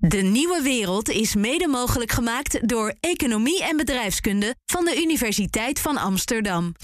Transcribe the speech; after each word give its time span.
De 0.00 0.22
nieuwe 0.22 0.62
wereld 0.62 1.08
is 1.08 1.34
mede 1.34 1.68
mogelijk 1.68 2.12
gemaakt 2.12 2.68
door 2.68 2.94
Economie 3.00 3.64
en 3.64 3.76
Bedrijfskunde 3.76 4.54
van 4.66 4.84
de 4.84 5.02
Universiteit 5.02 5.80
van 5.80 5.96
Amsterdam. 5.96 6.74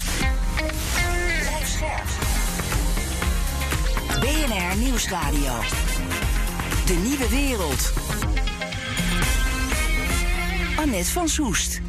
Blijf 1.39 1.67
scherp. 1.67 2.07
BNR 4.19 4.77
Nieuwsradio. 4.77 5.59
De 6.85 6.93
nieuwe 6.93 7.29
wereld. 7.29 7.93
Annette 10.75 11.11
van 11.11 11.29
Soest. 11.29 11.81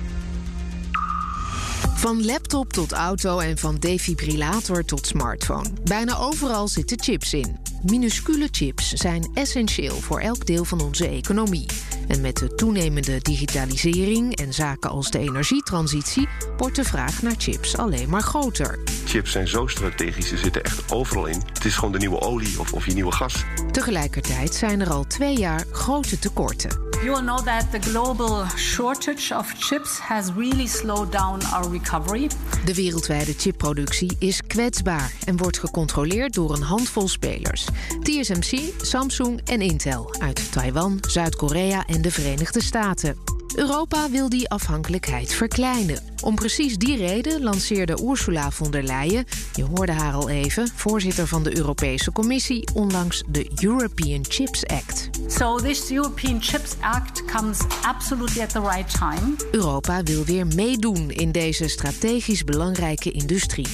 Van 1.95 2.25
laptop 2.25 2.73
tot 2.73 2.93
auto 2.93 3.39
en 3.39 3.59
van 3.59 3.77
defibrillator 3.77 4.85
tot 4.85 5.07
smartphone. 5.07 5.69
Bijna 5.85 6.17
overal 6.17 6.69
zitten 6.69 7.03
chips 7.03 7.33
in. 7.33 7.68
Minuscule 7.83 8.49
chips 8.51 8.93
zijn 8.93 9.31
essentieel 9.35 9.95
voor 9.95 10.21
elk 10.21 10.47
deel 10.47 10.65
van 10.65 10.81
onze 10.81 11.09
economie. 11.09 11.67
En 12.09 12.21
met 12.21 12.37
de 12.37 12.55
toenemende 12.55 13.19
digitalisering 13.19 14.36
en 14.36 14.55
zaken 14.55 14.91
als 14.91 15.11
de 15.11 15.19
energietransitie 15.19 16.29
wordt 16.57 16.77
de 16.77 16.85
vraag 16.85 17.22
naar 17.22 17.35
chips 17.39 17.77
alleen 17.77 18.09
maar 18.09 18.22
groter. 18.22 18.79
Chips 19.05 19.33
zijn 19.33 19.49
zo 19.49 19.67
strategisch, 19.67 20.29
ze 20.29 20.36
zitten 20.36 20.64
echt 20.64 20.93
overal 20.93 21.27
in. 21.27 21.43
Het 21.53 21.64
is 21.64 21.75
gewoon 21.75 21.93
de 21.93 21.99
nieuwe 21.99 22.21
olie 22.21 22.61
of, 22.61 22.72
of 22.72 22.86
je 22.86 22.93
nieuwe 22.93 23.13
gas. 23.13 23.45
Tegelijkertijd 23.71 24.55
zijn 24.55 24.81
er 24.81 24.91
al 24.91 25.05
twee 25.05 25.39
jaar 25.39 25.64
grote 25.71 26.19
tekorten. 26.19 26.88
You 27.02 27.12
will 27.12 27.22
know 27.22 27.43
that 27.44 27.70
the 27.70 27.79
global 27.79 28.46
shortage 28.57 29.32
of 29.32 29.54
chips 29.58 29.98
has 29.98 30.32
really 30.32 30.66
slowed 30.66 31.12
down 31.12 31.40
our 31.52 31.71
recovery. 31.71 32.28
De 32.64 32.74
wereldwijde 32.74 33.33
chipproductie 33.33 34.16
is 34.19 34.42
kwetsbaar 34.47 35.12
en 35.24 35.36
wordt 35.36 35.58
gecontroleerd 35.58 36.34
door 36.34 36.55
een 36.55 36.62
handvol 36.62 37.08
spelers. 37.08 37.66
TSMC, 38.02 38.58
Samsung 38.83 39.41
en 39.44 39.61
Intel 39.61 40.14
uit 40.19 40.52
Taiwan, 40.52 40.98
Zuid-Korea 41.00 41.86
en 41.86 42.02
de 42.02 42.11
Verenigde 42.11 42.62
Staten. 42.62 43.38
Europa 43.58 44.11
wil 44.11 44.28
die 44.28 44.48
afhankelijkheid 44.48 45.33
verkleinen. 45.34 45.98
Om 46.22 46.34
precies 46.34 46.77
die 46.77 46.96
reden 46.96 47.42
lanceerde 47.42 48.02
Ursula 48.02 48.50
von 48.50 48.70
der 48.70 48.83
Leyen, 48.83 49.24
je 49.55 49.64
hoorde 49.64 49.92
haar 49.92 50.12
al 50.12 50.28
even, 50.28 50.69
voorzitter 50.74 51.27
van 51.27 51.42
de 51.42 51.56
Europese 51.56 52.12
Commissie, 52.12 52.68
onlangs 52.74 53.22
de 53.28 53.50
European 53.60 54.24
Chips 54.28 54.66
Act. 54.66 55.10
So 55.27 55.56
this 55.56 55.91
European 55.91 56.42
Chips 56.42 56.72
Act 56.80 57.24
comes 57.24 57.58
absolutely 57.83 58.42
at 58.42 58.50
the 58.50 58.60
right 58.60 58.98
time. 58.98 59.36
Europa 59.50 60.02
wil 60.02 60.24
weer 60.24 60.46
meedoen 60.46 61.11
in 61.11 61.33
deze 61.33 61.68
strategisch 61.68 62.44
belangrijke 62.44 63.11
industrie. 63.11 63.68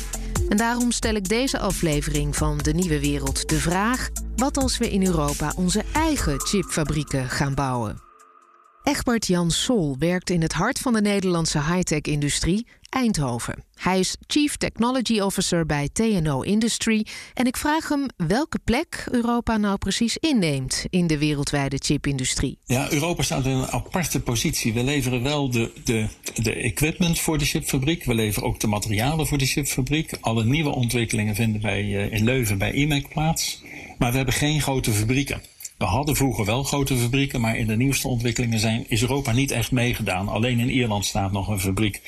En 0.48 0.56
daarom 0.56 0.91
stel 0.91 1.14
ik 1.14 1.28
deze 1.28 1.59
aflevering 1.59 2.37
van 2.37 2.59
De 2.59 2.72
Nieuwe 2.72 3.00
Wereld 3.00 3.48
de 3.48 3.59
vraag: 3.59 4.09
wat 4.37 4.56
als 4.56 4.78
we 4.78 4.91
in 4.91 5.06
Europa 5.06 5.53
onze 5.56 5.83
eigen 5.92 6.41
chipfabrieken 6.41 7.28
gaan 7.28 7.55
bouwen? 7.55 8.14
Egbert 8.85 9.27
Jan 9.27 9.51
Sol 9.51 9.97
werkt 9.99 10.31
in 10.31 10.43
het 10.43 10.53
hart 10.53 10.79
van 10.79 10.93
de 10.93 11.01
Nederlandse 11.01 11.59
high-tech-industrie, 11.59 12.67
Eindhoven. 12.89 13.65
Hij 13.75 13.99
is 13.99 14.17
Chief 14.27 14.57
Technology 14.57 15.21
Officer 15.21 15.67
bij 15.67 15.89
TNO 15.93 16.41
Industry 16.41 17.07
en 17.35 17.47
ik 17.47 17.57
vraag 17.57 17.89
hem 17.89 18.07
welke 18.17 18.59
plek 18.65 19.07
Europa 19.11 19.57
nou 19.57 19.79
precies 19.79 20.17
inneemt 20.17 20.87
in 20.91 21.07
de 21.07 21.19
wereldwijde 21.19 21.77
chipindustrie. 21.79 22.59
Ja, 22.65 22.93
Europa 22.93 23.23
staat 23.23 23.45
in 23.45 23.51
een 23.51 23.71
aparte 23.71 24.21
positie. 24.21 24.73
We 24.73 24.85
leveren 24.85 25.23
wel 25.23 25.51
de, 25.51 25.73
de, 25.85 26.07
de 26.35 26.55
equipment 26.55 27.21
voor 27.21 27.39
de 27.39 27.45
chipfabriek, 27.45 28.05
we 28.05 28.15
leveren 28.15 28.49
ook 28.49 28.61
de 28.61 28.67
materialen 28.67 29.27
voor 29.27 29.39
de 29.39 29.47
chipfabriek. 29.47 30.12
Alle 30.21 30.45
nieuwe 30.45 30.71
ontwikkelingen 30.71 31.35
vinden 31.35 31.61
wij 31.61 31.81
eh, 31.81 32.12
in 32.12 32.25
Leuven 32.25 32.59
bij 32.59 32.73
IMEC 32.73 33.09
plaats, 33.09 33.62
maar 33.99 34.11
we 34.11 34.17
hebben 34.17 34.35
geen 34.35 34.61
grote 34.61 34.93
fabrieken. 34.93 35.43
We 35.78 35.84
hadden 35.84 36.17
vroeger 36.17 36.44
wel 36.44 36.62
grote 36.62 36.97
fabrieken, 36.97 37.41
maar 37.41 37.56
in 37.56 37.67
de 37.67 37.77
nieuwste 37.77 38.08
ontwikkelingen 38.08 38.58
zijn, 38.58 38.84
is 38.89 39.03
Europa 39.03 39.33
niet 39.33 39.50
echt 39.50 39.70
meegedaan. 39.70 40.28
Alleen 40.28 40.58
in 40.58 40.70
Ierland 40.70 41.05
staat 41.05 41.33
nog 41.33 41.48
een 41.48 41.61
fabriek 41.61 42.00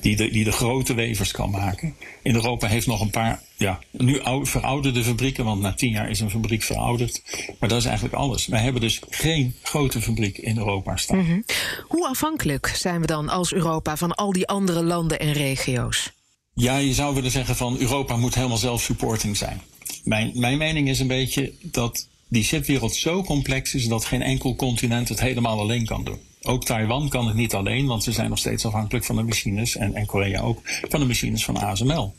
die 0.00 0.16
de, 0.16 0.30
die 0.30 0.44
de 0.44 0.52
grote 0.52 0.94
wevers 0.94 1.32
kan 1.32 1.50
maken. 1.50 1.94
In 2.22 2.34
Europa 2.34 2.66
heeft 2.66 2.86
nog 2.86 3.00
een 3.00 3.10
paar 3.10 3.42
ja, 3.56 3.78
nu 3.90 4.20
verouderde 4.42 5.04
fabrieken, 5.04 5.44
want 5.44 5.60
na 5.60 5.74
tien 5.74 5.90
jaar 5.90 6.10
is 6.10 6.20
een 6.20 6.30
fabriek 6.30 6.62
verouderd. 6.62 7.22
Maar 7.58 7.68
dat 7.68 7.78
is 7.78 7.84
eigenlijk 7.84 8.14
alles. 8.16 8.46
Wij 8.46 8.60
hebben 8.60 8.80
dus 8.80 9.00
geen 9.08 9.54
grote 9.62 10.02
fabriek 10.02 10.38
in 10.38 10.56
Europa 10.56 10.96
staan. 10.96 11.18
Mhm. 11.18 11.40
Hoe 11.88 12.08
afhankelijk 12.08 12.66
zijn 12.66 13.00
we 13.00 13.06
dan 13.06 13.28
als 13.28 13.52
Europa 13.52 13.96
van 13.96 14.14
al 14.14 14.32
die 14.32 14.46
andere 14.46 14.82
landen 14.82 15.18
en 15.18 15.32
regio's? 15.32 16.12
Ja, 16.54 16.76
je 16.76 16.94
zou 16.94 17.14
willen 17.14 17.30
zeggen 17.30 17.56
van 17.56 17.78
Europa 17.78 18.16
moet 18.16 18.34
helemaal 18.34 18.56
zelf-supporting 18.56 19.36
zijn. 19.36 19.60
Mijn, 20.04 20.30
mijn 20.34 20.58
mening 20.58 20.88
is 20.88 21.00
een 21.00 21.06
beetje 21.06 21.52
dat 21.62 22.08
die 22.34 22.42
chipwereld 22.42 22.94
zo 22.94 23.22
complex 23.22 23.74
is 23.74 23.88
dat 23.88 24.04
geen 24.04 24.22
enkel 24.22 24.56
continent 24.56 25.08
het 25.08 25.20
helemaal 25.20 25.58
alleen 25.58 25.86
kan 25.86 26.04
doen. 26.04 26.18
Ook 26.42 26.64
Taiwan 26.64 27.08
kan 27.08 27.26
het 27.26 27.36
niet 27.36 27.54
alleen, 27.54 27.86
want 27.86 28.04
ze 28.04 28.12
zijn 28.12 28.28
nog 28.28 28.38
steeds 28.38 28.66
afhankelijk 28.66 29.04
van 29.04 29.16
de 29.16 29.22
machines, 29.22 29.76
en, 29.76 29.94
en 29.94 30.06
Korea 30.06 30.40
ook, 30.40 30.60
van 30.64 31.00
de 31.00 31.06
machines 31.06 31.44
van 31.44 31.56
ASML. 31.56 32.14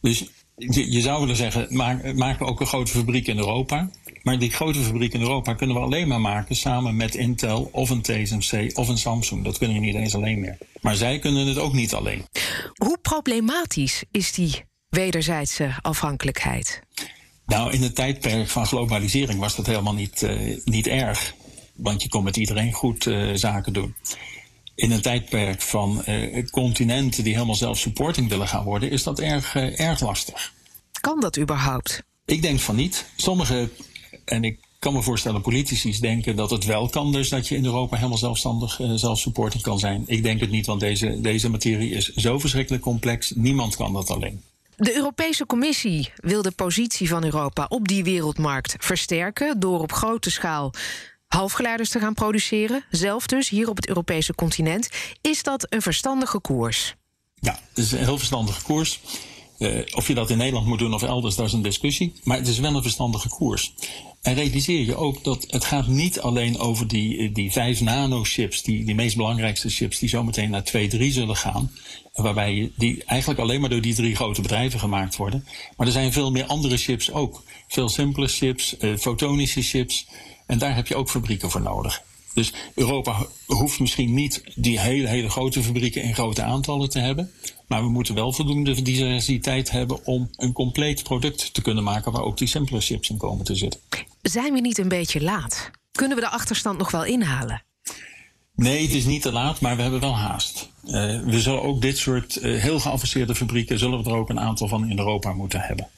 Dus 0.00 0.24
je, 0.56 1.00
zou 1.00 1.20
willen 1.20 1.36
zeggen, 1.36 1.66
maak, 1.70 2.14
maken 2.14 2.46
we 2.46 2.52
ook 2.52 2.60
een 2.60 2.66
grote 2.66 2.90
fabriek 2.90 3.26
in 3.26 3.38
Europa. 3.38 3.90
Maar 4.22 4.38
die 4.38 4.50
grote 4.50 4.78
fabriek 4.78 5.12
in 5.12 5.20
Europa 5.20 5.54
kunnen 5.54 5.76
we 5.76 5.82
alleen 5.82 6.08
maar 6.08 6.20
maken 6.20 6.56
samen 6.56 6.96
met 6.96 7.14
Intel 7.14 7.68
of 7.72 7.90
een 7.90 8.02
TSMC 8.02 8.78
of 8.78 8.88
een 8.88 8.98
Samsung. 8.98 9.44
Dat 9.44 9.58
kunnen 9.58 9.80
we 9.80 9.86
niet 9.86 9.94
eens 9.94 10.14
alleen 10.14 10.40
meer. 10.40 10.58
Maar 10.80 10.94
zij 10.94 11.18
kunnen 11.18 11.46
het 11.46 11.58
ook 11.58 11.72
niet 11.72 11.94
alleen. 11.94 12.24
Hoe 12.74 12.98
problematisch 13.02 14.04
is 14.10 14.32
die 14.32 14.64
wederzijdse 14.88 15.74
afhankelijkheid? 15.80 16.82
Nou, 17.50 17.72
in 17.72 17.82
het 17.82 17.94
tijdperk 17.94 18.48
van 18.48 18.66
globalisering 18.66 19.40
was 19.40 19.56
dat 19.56 19.66
helemaal 19.66 19.94
niet, 19.94 20.22
uh, 20.22 20.56
niet 20.64 20.86
erg. 20.86 21.34
Want 21.76 22.02
je 22.02 22.08
kon 22.08 22.24
met 22.24 22.36
iedereen 22.36 22.72
goed 22.72 23.06
uh, 23.06 23.34
zaken 23.34 23.72
doen. 23.72 23.94
In 24.74 24.90
een 24.90 25.02
tijdperk 25.02 25.62
van 25.62 26.02
uh, 26.06 26.46
continenten 26.50 27.24
die 27.24 27.32
helemaal 27.32 27.54
zelf-supporting 27.54 28.28
willen 28.28 28.48
gaan 28.48 28.64
worden, 28.64 28.90
is 28.90 29.02
dat 29.02 29.20
erg, 29.20 29.54
erg 29.56 30.00
lastig. 30.00 30.52
Kan 31.00 31.20
dat 31.20 31.38
überhaupt? 31.38 32.02
Ik 32.24 32.42
denk 32.42 32.60
van 32.60 32.76
niet. 32.76 33.06
Sommige, 33.16 33.68
en 34.24 34.44
ik 34.44 34.58
kan 34.78 34.92
me 34.92 35.02
voorstellen, 35.02 35.40
politici 35.40 36.00
denken 36.00 36.36
dat 36.36 36.50
het 36.50 36.64
wel 36.64 36.88
kan, 36.88 37.12
dus 37.12 37.28
dat 37.28 37.48
je 37.48 37.56
in 37.56 37.64
Europa 37.64 37.96
helemaal 37.96 38.18
zelfstandig 38.18 38.80
zelf-supporting 38.94 39.62
kan 39.62 39.78
zijn. 39.78 40.04
Ik 40.06 40.22
denk 40.22 40.40
het 40.40 40.50
niet, 40.50 40.66
want 40.66 40.80
deze, 40.80 41.20
deze 41.20 41.50
materie 41.50 41.90
is 41.90 42.08
zo 42.14 42.38
verschrikkelijk 42.38 42.82
complex. 42.82 43.32
Niemand 43.34 43.76
kan 43.76 43.92
dat 43.92 44.10
alleen. 44.10 44.42
De 44.80 44.96
Europese 44.96 45.46
Commissie 45.46 46.12
wil 46.16 46.42
de 46.42 46.50
positie 46.50 47.08
van 47.08 47.24
Europa 47.24 47.66
op 47.68 47.88
die 47.88 48.04
wereldmarkt 48.04 48.74
versterken 48.78 49.60
door 49.60 49.80
op 49.80 49.92
grote 49.92 50.30
schaal 50.30 50.72
halfgeleiders 51.26 51.90
te 51.90 51.98
gaan 51.98 52.14
produceren, 52.14 52.84
zelf 52.90 53.26
dus 53.26 53.48
hier 53.48 53.68
op 53.68 53.76
het 53.76 53.88
Europese 53.88 54.34
continent. 54.34 54.88
Is 55.20 55.42
dat 55.42 55.66
een 55.68 55.82
verstandige 55.82 56.40
koers? 56.40 56.94
Ja, 57.34 57.58
het 57.68 57.78
is 57.78 57.92
een 57.92 57.98
heel 57.98 58.18
verstandige 58.18 58.62
koers. 58.62 59.00
Uh, 59.60 59.82
of 59.94 60.08
je 60.08 60.14
dat 60.14 60.30
in 60.30 60.38
Nederland 60.38 60.66
moet 60.66 60.78
doen 60.78 60.94
of 60.94 61.02
elders, 61.02 61.36
dat 61.36 61.46
is 61.46 61.52
een 61.52 61.62
discussie. 61.62 62.12
Maar 62.24 62.36
het 62.36 62.48
is 62.48 62.58
wel 62.58 62.74
een 62.74 62.82
verstandige 62.82 63.28
koers. 63.28 63.72
En 64.22 64.34
realiseer 64.34 64.84
je 64.84 64.96
ook 64.96 65.24
dat 65.24 65.46
het 65.48 65.64
gaat 65.64 65.86
niet 65.86 66.20
alleen 66.20 66.58
over 66.58 66.88
die, 66.88 67.32
die 67.32 67.52
5 67.52 67.80
nanochips, 67.80 68.62
die, 68.62 68.84
die 68.84 68.94
meest 68.94 69.16
belangrijkste 69.16 69.68
chips, 69.68 69.98
die 69.98 70.08
zometeen 70.08 70.50
naar 70.50 70.64
2, 70.64 70.88
3 70.88 71.12
zullen 71.12 71.36
gaan. 71.36 71.70
Waarbij 72.12 72.72
die 72.76 73.04
eigenlijk 73.04 73.40
alleen 73.40 73.60
maar 73.60 73.70
door 73.70 73.80
die 73.80 73.94
drie 73.94 74.14
grote 74.16 74.42
bedrijven 74.42 74.80
gemaakt 74.80 75.16
worden. 75.16 75.44
Maar 75.76 75.86
er 75.86 75.92
zijn 75.92 76.12
veel 76.12 76.30
meer 76.30 76.44
andere 76.44 76.76
chips 76.76 77.12
ook. 77.12 77.42
Veel 77.68 77.88
simpele 77.88 78.28
chips, 78.28 78.76
uh, 78.78 78.96
fotonische 78.96 79.62
chips. 79.62 80.06
En 80.46 80.58
daar 80.58 80.74
heb 80.74 80.86
je 80.86 80.96
ook 80.96 81.10
fabrieken 81.10 81.50
voor 81.50 81.60
nodig. 81.60 82.02
Dus 82.34 82.52
Europa 82.74 83.26
hoeft 83.46 83.80
misschien 83.80 84.14
niet 84.14 84.42
die 84.54 84.80
hele, 84.80 85.08
hele 85.08 85.30
grote 85.30 85.62
fabrieken 85.62 86.02
in 86.02 86.14
grote 86.14 86.42
aantallen 86.42 86.90
te 86.90 86.98
hebben. 86.98 87.30
Maar 87.66 87.82
we 87.82 87.88
moeten 87.88 88.14
wel 88.14 88.32
voldoende 88.32 88.82
diversiteit 88.82 89.70
hebben 89.70 90.06
om 90.06 90.30
een 90.36 90.52
compleet 90.52 91.02
product 91.02 91.54
te 91.54 91.62
kunnen 91.62 91.84
maken 91.84 92.12
waar 92.12 92.22
ook 92.22 92.38
die 92.38 92.48
simpele 92.48 92.80
chips 92.80 93.10
in 93.10 93.16
komen 93.16 93.44
te 93.44 93.54
zitten. 93.54 93.80
Zijn 94.22 94.52
we 94.52 94.60
niet 94.60 94.78
een 94.78 94.88
beetje 94.88 95.22
laat? 95.22 95.70
Kunnen 95.92 96.16
we 96.16 96.22
de 96.22 96.30
achterstand 96.30 96.78
nog 96.78 96.90
wel 96.90 97.04
inhalen? 97.04 97.62
Nee, 98.54 98.82
het 98.82 98.94
is 98.94 99.04
niet 99.04 99.22
te 99.22 99.32
laat, 99.32 99.60
maar 99.60 99.76
we 99.76 99.82
hebben 99.82 100.00
wel 100.00 100.16
haast. 100.16 100.70
Uh, 100.84 100.92
we 101.24 101.40
zullen 101.40 101.62
ook 101.62 101.80
dit 101.80 101.98
soort 101.98 102.36
uh, 102.36 102.60
heel 102.62 102.80
geavanceerde 102.80 103.34
fabrieken, 103.34 103.78
zullen 103.78 104.02
we 104.02 104.10
er 104.10 104.16
ook 104.16 104.28
een 104.28 104.40
aantal 104.40 104.68
van 104.68 104.88
in 104.88 104.98
Europa 104.98 105.32
moeten 105.32 105.60
hebben. 105.60 105.88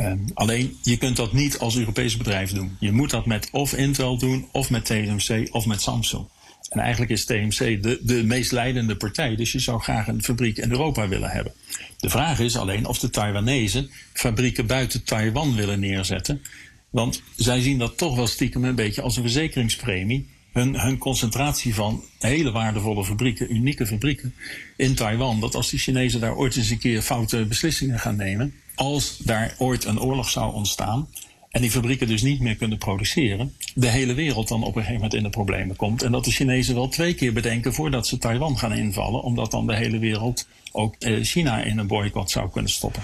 Uh, 0.00 0.12
alleen, 0.34 0.76
je 0.82 0.96
kunt 0.96 1.16
dat 1.16 1.32
niet 1.32 1.58
als 1.58 1.76
Europees 1.76 2.16
bedrijf 2.16 2.52
doen. 2.52 2.76
Je 2.80 2.92
moet 2.92 3.10
dat 3.10 3.26
met 3.26 3.48
of 3.52 3.74
Intel 3.74 4.18
doen, 4.18 4.48
of 4.52 4.70
met 4.70 4.84
TSMC, 4.84 5.48
of 5.54 5.66
met 5.66 5.82
Samsung. 5.82 6.26
En 6.68 6.80
eigenlijk 6.80 7.10
is 7.10 7.24
TMC 7.24 7.82
de, 7.82 8.00
de 8.02 8.24
meest 8.24 8.52
leidende 8.52 8.96
partij, 8.96 9.36
dus 9.36 9.52
je 9.52 9.58
zou 9.58 9.80
graag 9.80 10.08
een 10.08 10.22
fabriek 10.22 10.56
in 10.56 10.70
Europa 10.70 11.08
willen 11.08 11.30
hebben. 11.30 11.52
De 11.98 12.10
vraag 12.10 12.38
is 12.38 12.56
alleen 12.56 12.86
of 12.86 12.98
de 12.98 13.10
Taiwanese 13.10 13.88
fabrieken 14.12 14.66
buiten 14.66 15.04
Taiwan 15.04 15.54
willen 15.54 15.80
neerzetten. 15.80 16.42
Want 16.90 17.22
zij 17.36 17.60
zien 17.60 17.78
dat 17.78 17.98
toch 17.98 18.16
wel 18.16 18.26
stiekem 18.26 18.64
een 18.64 18.74
beetje 18.74 19.02
als 19.02 19.16
een 19.16 19.22
verzekeringspremie. 19.22 20.28
Hun, 20.52 20.80
hun 20.80 20.98
concentratie 20.98 21.74
van 21.74 22.04
hele 22.18 22.50
waardevolle 22.50 23.04
fabrieken, 23.04 23.54
unieke 23.54 23.86
fabrieken 23.86 24.34
in 24.76 24.94
Taiwan. 24.94 25.40
Dat 25.40 25.54
als 25.54 25.70
de 25.70 25.78
Chinezen 25.78 26.20
daar 26.20 26.36
ooit 26.36 26.56
eens 26.56 26.70
een 26.70 26.78
keer 26.78 27.02
foute 27.02 27.44
beslissingen 27.44 27.98
gaan 27.98 28.16
nemen. 28.16 28.54
Als 28.80 29.18
daar 29.18 29.54
ooit 29.58 29.84
een 29.84 30.00
oorlog 30.00 30.30
zou 30.30 30.54
ontstaan 30.54 31.08
en 31.50 31.60
die 31.60 31.70
fabrieken 31.70 32.06
dus 32.06 32.22
niet 32.22 32.40
meer 32.40 32.56
kunnen 32.56 32.78
produceren, 32.78 33.54
de 33.74 33.88
hele 33.88 34.14
wereld 34.14 34.48
dan 34.48 34.62
op 34.62 34.66
een 34.66 34.72
gegeven 34.72 34.94
moment 34.94 35.14
in 35.14 35.22
de 35.22 35.30
problemen 35.30 35.76
komt. 35.76 36.02
En 36.02 36.12
dat 36.12 36.24
de 36.24 36.30
Chinezen 36.30 36.74
wel 36.74 36.88
twee 36.88 37.14
keer 37.14 37.32
bedenken 37.32 37.74
voordat 37.74 38.06
ze 38.06 38.18
Taiwan 38.18 38.58
gaan 38.58 38.72
invallen, 38.72 39.22
omdat 39.22 39.50
dan 39.50 39.66
de 39.66 39.76
hele 39.76 39.98
wereld 39.98 40.48
ook 40.72 40.94
eh, 40.94 41.22
China 41.22 41.62
in 41.62 41.78
een 41.78 41.86
boycott 41.86 42.30
zou 42.30 42.50
kunnen 42.50 42.70
stoppen. 42.70 43.02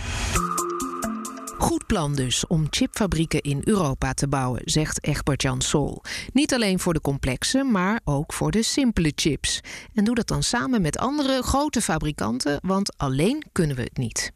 Goed 1.58 1.86
plan 1.86 2.14
dus 2.14 2.46
om 2.46 2.66
chipfabrieken 2.70 3.40
in 3.40 3.60
Europa 3.64 4.12
te 4.12 4.28
bouwen, 4.28 4.62
zegt 4.64 5.04
Egbert-Jan 5.04 5.60
Sol. 5.60 6.02
Niet 6.32 6.54
alleen 6.54 6.78
voor 6.78 6.92
de 6.92 7.00
complexe, 7.00 7.62
maar 7.64 8.00
ook 8.04 8.32
voor 8.32 8.50
de 8.50 8.62
simpele 8.62 9.12
chips. 9.14 9.60
En 9.94 10.04
doe 10.04 10.14
dat 10.14 10.28
dan 10.28 10.42
samen 10.42 10.82
met 10.82 10.98
andere 10.98 11.42
grote 11.42 11.80
fabrikanten, 11.80 12.58
want 12.62 12.96
alleen 12.96 13.44
kunnen 13.52 13.76
we 13.76 13.82
het 13.82 13.96
niet. 13.96 14.35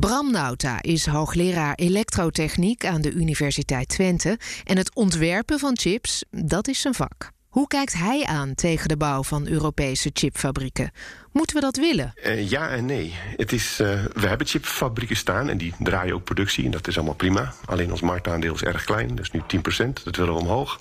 Bram 0.00 0.30
Nauta 0.30 0.82
is 0.82 1.06
hoogleraar 1.06 1.74
elektrotechniek 1.74 2.86
aan 2.86 3.00
de 3.00 3.12
Universiteit 3.12 3.88
Twente. 3.88 4.38
En 4.64 4.76
het 4.76 4.94
ontwerpen 4.94 5.58
van 5.58 5.78
chips, 5.78 6.24
dat 6.30 6.68
is 6.68 6.80
zijn 6.80 6.94
vak. 6.94 7.30
Hoe 7.48 7.66
kijkt 7.66 7.92
hij 7.92 8.24
aan 8.24 8.54
tegen 8.54 8.88
de 8.88 8.96
bouw 8.96 9.22
van 9.22 9.46
Europese 9.46 10.10
chipfabrieken? 10.12 10.90
Moeten 11.32 11.56
we 11.56 11.62
dat 11.62 11.76
willen? 11.76 12.12
Uh, 12.26 12.50
ja 12.50 12.68
en 12.68 12.86
nee. 12.86 13.14
Het 13.36 13.52
is, 13.52 13.80
uh, 13.80 14.04
we 14.12 14.26
hebben 14.26 14.46
chipfabrieken 14.46 15.16
staan 15.16 15.48
en 15.48 15.58
die 15.58 15.74
draaien 15.78 16.14
ook 16.14 16.24
productie. 16.24 16.64
En 16.64 16.70
dat 16.70 16.88
is 16.88 16.96
allemaal 16.96 17.14
prima. 17.14 17.52
Alleen 17.64 17.90
ons 17.90 18.00
marktaandeel 18.00 18.54
is 18.54 18.62
erg 18.62 18.84
klein. 18.84 19.18
Is 19.18 19.30
nu 19.30 19.40
10%. 19.40 20.02
Dat 20.04 20.16
willen 20.16 20.34
we 20.34 20.40
omhoog. 20.40 20.78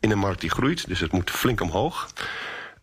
In 0.00 0.10
een 0.10 0.18
markt 0.18 0.40
die 0.40 0.50
groeit, 0.50 0.88
dus 0.88 1.00
het 1.00 1.12
moet 1.12 1.30
flink 1.30 1.60
omhoog. 1.60 2.08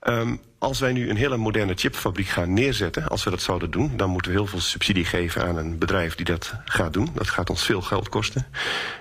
Um, 0.04 0.42
als 0.62 0.80
wij 0.80 0.94
nu 0.94 1.10
een 1.10 1.16
hele 1.16 1.38
moderne 1.38 1.74
chipfabriek 1.76 2.28
gaan 2.28 2.54
neerzetten, 2.54 3.08
als 3.08 3.24
we 3.24 3.30
dat 3.30 3.42
zouden 3.42 3.72
doen, 3.72 3.98
dan 3.98 4.10
moeten 4.10 4.32
we 4.32 4.38
heel 4.38 4.48
veel 4.48 4.60
subsidie 4.60 5.06
geven 5.06 5.44
aan 5.44 5.58
een 5.58 5.78
bedrijf 5.78 6.16
die 6.16 6.26
dat 6.26 6.54
gaat 6.66 6.94
doen. 6.94 7.10
Dat 7.14 7.30
gaat 7.30 7.50
ons 7.50 7.66
veel 7.66 7.82
geld 7.82 8.10
kosten. 8.10 8.48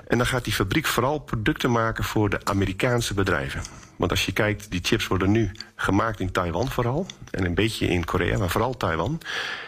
En 0.09 0.19
dan 0.19 0.27
gaat 0.27 0.45
die 0.45 0.53
fabriek 0.53 0.87
vooral 0.87 1.19
producten 1.19 1.71
maken 1.71 2.05
voor 2.05 2.31
de 2.31 2.41
Amerikaanse 2.45 3.15
bedrijven. 3.15 3.63
Want 3.97 4.11
als 4.11 4.27
je 4.27 4.33
kijkt, 4.33 4.71
die 4.71 4.81
chips 4.83 5.07
worden 5.07 5.31
nu 5.31 5.53
gemaakt 5.77 6.21
in 6.21 6.33
Taiwan 6.33 6.71
vooral. 6.71 7.07
En 7.31 7.45
een 7.45 7.55
beetje 7.55 7.87
in 7.87 8.05
Korea, 8.05 8.39
maar 8.39 8.51
vooral 8.51 8.77
Taiwan. 8.77 9.21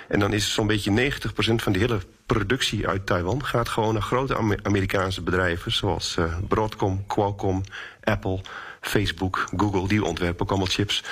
En 0.08 0.18
dan 0.18 0.32
is 0.32 0.54
zo'n 0.54 0.66
beetje 0.66 1.12
90% 1.12 1.54
van 1.54 1.72
de 1.72 1.78
hele 1.78 2.00
productie 2.26 2.88
uit 2.88 3.06
Taiwan... 3.06 3.44
gaat 3.44 3.68
gewoon 3.68 3.92
naar 3.92 4.02
grote 4.02 4.58
Amerikaanse 4.62 5.22
bedrijven... 5.22 5.72
zoals 5.72 6.16
uh, 6.18 6.34
Broadcom, 6.48 7.06
Qualcomm, 7.06 7.62
Apple, 8.02 8.40
Facebook, 8.80 9.48
Google. 9.56 9.88
Die 9.88 10.04
ontwerpen 10.04 10.42
ook 10.42 10.50
allemaal 10.50 10.68
chips. 10.70 11.02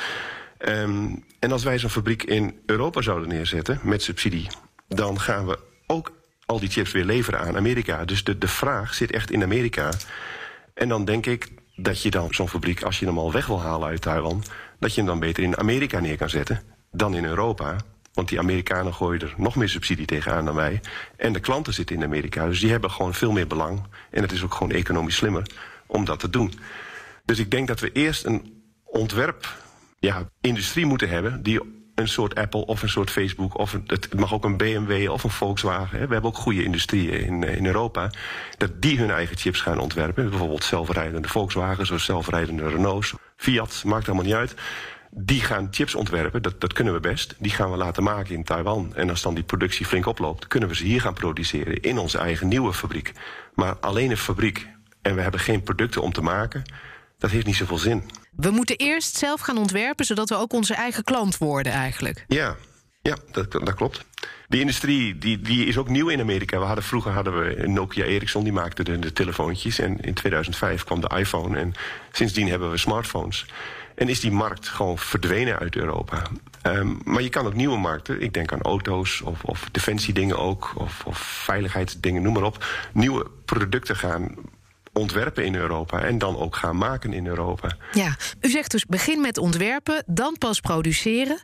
Um, 0.68 1.24
en 1.38 1.52
als 1.52 1.64
wij 1.64 1.78
zo'n 1.78 1.90
fabriek 1.90 2.22
in 2.22 2.60
Europa 2.66 3.00
zouden 3.00 3.28
neerzetten 3.28 3.80
met 3.82 4.02
subsidie... 4.02 4.48
dan 4.88 5.20
gaan 5.20 5.46
we 5.46 5.58
ook 5.86 6.12
al 6.46 6.60
die 6.60 6.70
chips 6.70 6.92
weer 6.92 7.04
leveren 7.04 7.40
aan 7.40 7.56
Amerika. 7.56 8.04
Dus 8.04 8.24
de, 8.24 8.38
de 8.38 8.48
vraag 8.48 8.94
zit 8.94 9.10
echt 9.10 9.30
in 9.30 9.42
Amerika. 9.42 9.90
En 10.74 10.88
dan 10.88 11.04
denk 11.04 11.26
ik 11.26 11.48
dat 11.76 12.02
je 12.02 12.10
dan 12.10 12.34
zo'n 12.34 12.48
fabriek, 12.48 12.82
als 12.82 12.98
je 12.98 13.06
hem 13.06 13.18
al 13.18 13.32
weg 13.32 13.46
wil 13.46 13.60
halen 13.60 13.88
uit 13.88 14.00
Taiwan... 14.00 14.42
dat 14.78 14.94
je 14.94 15.00
hem 15.00 15.10
dan 15.10 15.18
beter 15.18 15.42
in 15.42 15.58
Amerika 15.58 16.00
neer 16.00 16.16
kan 16.16 16.30
zetten 16.30 16.62
dan 16.92 17.14
in 17.14 17.24
Europa. 17.24 17.76
Want 18.12 18.28
die 18.28 18.38
Amerikanen 18.38 18.94
gooien 18.94 19.20
er 19.20 19.34
nog 19.36 19.56
meer 19.56 19.68
subsidie 19.68 20.06
tegenaan 20.06 20.44
dan 20.44 20.54
wij. 20.54 20.80
En 21.16 21.32
de 21.32 21.40
klanten 21.40 21.74
zitten 21.74 21.96
in 21.96 22.04
Amerika, 22.04 22.46
dus 22.46 22.60
die 22.60 22.70
hebben 22.70 22.90
gewoon 22.90 23.14
veel 23.14 23.32
meer 23.32 23.46
belang. 23.46 23.82
En 24.10 24.22
het 24.22 24.32
is 24.32 24.42
ook 24.42 24.54
gewoon 24.54 24.72
economisch 24.72 25.16
slimmer 25.16 25.50
om 25.86 26.04
dat 26.04 26.20
te 26.20 26.30
doen. 26.30 26.52
Dus 27.24 27.38
ik 27.38 27.50
denk 27.50 27.68
dat 27.68 27.80
we 27.80 27.92
eerst 27.92 28.24
een 28.24 28.62
ontwerp 28.84 29.56
ja, 30.00 30.30
industrie 30.40 30.86
moeten 30.86 31.08
hebben... 31.08 31.42
die 31.42 31.60
een 31.94 32.08
soort 32.08 32.34
Apple 32.34 32.66
of 32.66 32.82
een 32.82 32.88
soort 32.88 33.10
Facebook... 33.10 33.58
of 33.58 33.76
het 33.86 34.14
mag 34.14 34.34
ook 34.34 34.44
een 34.44 34.56
BMW 34.56 35.10
of 35.10 35.24
een 35.24 35.30
Volkswagen. 35.30 35.98
Hè. 35.98 36.06
We 36.06 36.12
hebben 36.12 36.30
ook 36.30 36.36
goede 36.36 36.64
industrieën 36.64 37.26
in, 37.26 37.44
eh, 37.44 37.56
in 37.56 37.66
Europa... 37.66 38.10
dat 38.56 38.82
die 38.82 38.98
hun 38.98 39.10
eigen 39.10 39.36
chips 39.36 39.60
gaan 39.60 39.78
ontwerpen. 39.78 40.30
Bijvoorbeeld 40.30 40.64
zelfrijdende 40.64 41.28
Volkswagens 41.28 41.90
of 41.90 42.00
zelfrijdende 42.00 42.68
Renaults. 42.68 43.14
Fiat, 43.36 43.82
maakt 43.86 44.06
allemaal 44.06 44.24
niet 44.24 44.34
uit. 44.34 44.54
Die 45.10 45.40
gaan 45.40 45.68
chips 45.70 45.94
ontwerpen, 45.94 46.42
dat, 46.42 46.60
dat 46.60 46.72
kunnen 46.72 46.92
we 46.92 47.00
best. 47.00 47.34
Die 47.38 47.50
gaan 47.50 47.70
we 47.70 47.76
laten 47.76 48.02
maken 48.02 48.34
in 48.34 48.44
Taiwan. 48.44 48.92
En 48.94 49.10
als 49.10 49.22
dan 49.22 49.34
die 49.34 49.44
productie 49.44 49.86
flink 49.86 50.06
oploopt... 50.06 50.46
kunnen 50.46 50.68
we 50.68 50.74
ze 50.74 50.84
hier 50.84 51.00
gaan 51.00 51.14
produceren 51.14 51.80
in 51.80 51.98
onze 51.98 52.18
eigen 52.18 52.48
nieuwe 52.48 52.72
fabriek. 52.72 53.12
Maar 53.54 53.76
alleen 53.80 54.10
een 54.10 54.16
fabriek 54.16 54.68
en 55.02 55.14
we 55.14 55.20
hebben 55.20 55.40
geen 55.40 55.62
producten 55.62 56.02
om 56.02 56.12
te 56.12 56.22
maken... 56.22 56.62
dat 57.20 57.30
heeft 57.30 57.46
niet 57.46 57.56
zoveel 57.56 57.78
zin. 57.78 58.10
We 58.36 58.50
moeten 58.50 58.76
eerst 58.76 59.16
zelf 59.16 59.40
gaan 59.40 59.58
ontwerpen, 59.58 60.04
zodat 60.04 60.28
we 60.28 60.36
ook 60.36 60.52
onze 60.52 60.74
eigen 60.74 61.04
klant 61.04 61.38
worden 61.38 61.72
eigenlijk. 61.72 62.24
Ja, 62.28 62.56
ja 63.02 63.16
dat, 63.30 63.52
dat 63.52 63.74
klopt. 63.74 64.04
Die 64.48 64.60
industrie 64.60 65.18
die, 65.18 65.40
die 65.40 65.66
is 65.66 65.78
ook 65.78 65.88
nieuw 65.88 66.08
in 66.08 66.20
Amerika. 66.20 66.58
We 66.58 66.64
hadden, 66.64 66.84
vroeger 66.84 67.12
hadden 67.12 67.38
we 67.38 67.68
Nokia 67.68 68.04
Ericsson, 68.04 68.44
die 68.44 68.52
maakte 68.52 68.82
de, 68.82 68.98
de 68.98 69.12
telefoontjes. 69.12 69.78
En 69.78 70.00
in 70.00 70.14
2005 70.14 70.84
kwam 70.84 71.00
de 71.00 71.10
iPhone 71.16 71.58
en 71.58 71.74
sindsdien 72.12 72.48
hebben 72.48 72.70
we 72.70 72.76
smartphones. 72.76 73.46
En 73.94 74.08
is 74.08 74.20
die 74.20 74.30
markt 74.30 74.68
gewoon 74.68 74.98
verdwenen 74.98 75.58
uit 75.58 75.76
Europa. 75.76 76.22
Um, 76.62 77.00
maar 77.04 77.22
je 77.22 77.28
kan 77.28 77.46
ook 77.46 77.54
nieuwe 77.54 77.78
markten, 77.78 78.22
ik 78.22 78.34
denk 78.34 78.52
aan 78.52 78.62
auto's 78.62 79.20
of, 79.20 79.44
of 79.44 79.68
defensiedingen 79.72 80.38
ook... 80.38 80.72
Of, 80.76 81.02
of 81.04 81.18
veiligheidsdingen, 81.18 82.22
noem 82.22 82.32
maar 82.32 82.42
op, 82.42 82.64
nieuwe 82.92 83.26
producten 83.44 83.96
gaan 83.96 84.34
ontwerpen 84.92 85.44
in 85.44 85.54
Europa 85.54 86.02
en 86.02 86.18
dan 86.18 86.36
ook 86.36 86.56
gaan 86.56 86.76
maken 86.76 87.12
in 87.12 87.26
Europa. 87.26 87.76
Ja, 87.92 88.16
u 88.40 88.50
zegt 88.50 88.70
dus 88.70 88.86
begin 88.86 89.20
met 89.20 89.38
ontwerpen, 89.38 90.02
dan 90.06 90.36
pas 90.38 90.60
produceren. 90.60 91.40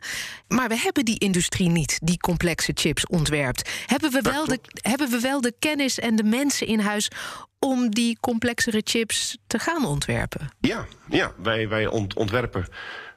Maar 0.47 0.67
we 0.67 0.77
hebben 0.77 1.05
die 1.05 1.19
industrie 1.19 1.69
niet, 1.69 1.99
die 2.03 2.17
complexe 2.17 2.71
chips 2.75 3.07
ontwerpt. 3.07 3.69
Hebben 3.85 4.11
we, 4.11 4.21
wel 4.21 4.45
de, 4.45 4.59
hebben 4.81 5.09
we 5.09 5.19
wel 5.19 5.41
de 5.41 5.53
kennis 5.59 5.99
en 5.99 6.15
de 6.15 6.23
mensen 6.23 6.67
in 6.67 6.79
huis 6.79 7.09
om 7.59 7.89
die 7.89 8.17
complexere 8.19 8.81
chips 8.83 9.37
te 9.47 9.59
gaan 9.59 9.85
ontwerpen? 9.85 10.49
Ja, 10.59 10.85
ja 11.09 11.31
wij, 11.37 11.69
wij 11.69 11.87
ontwerpen 12.15 12.67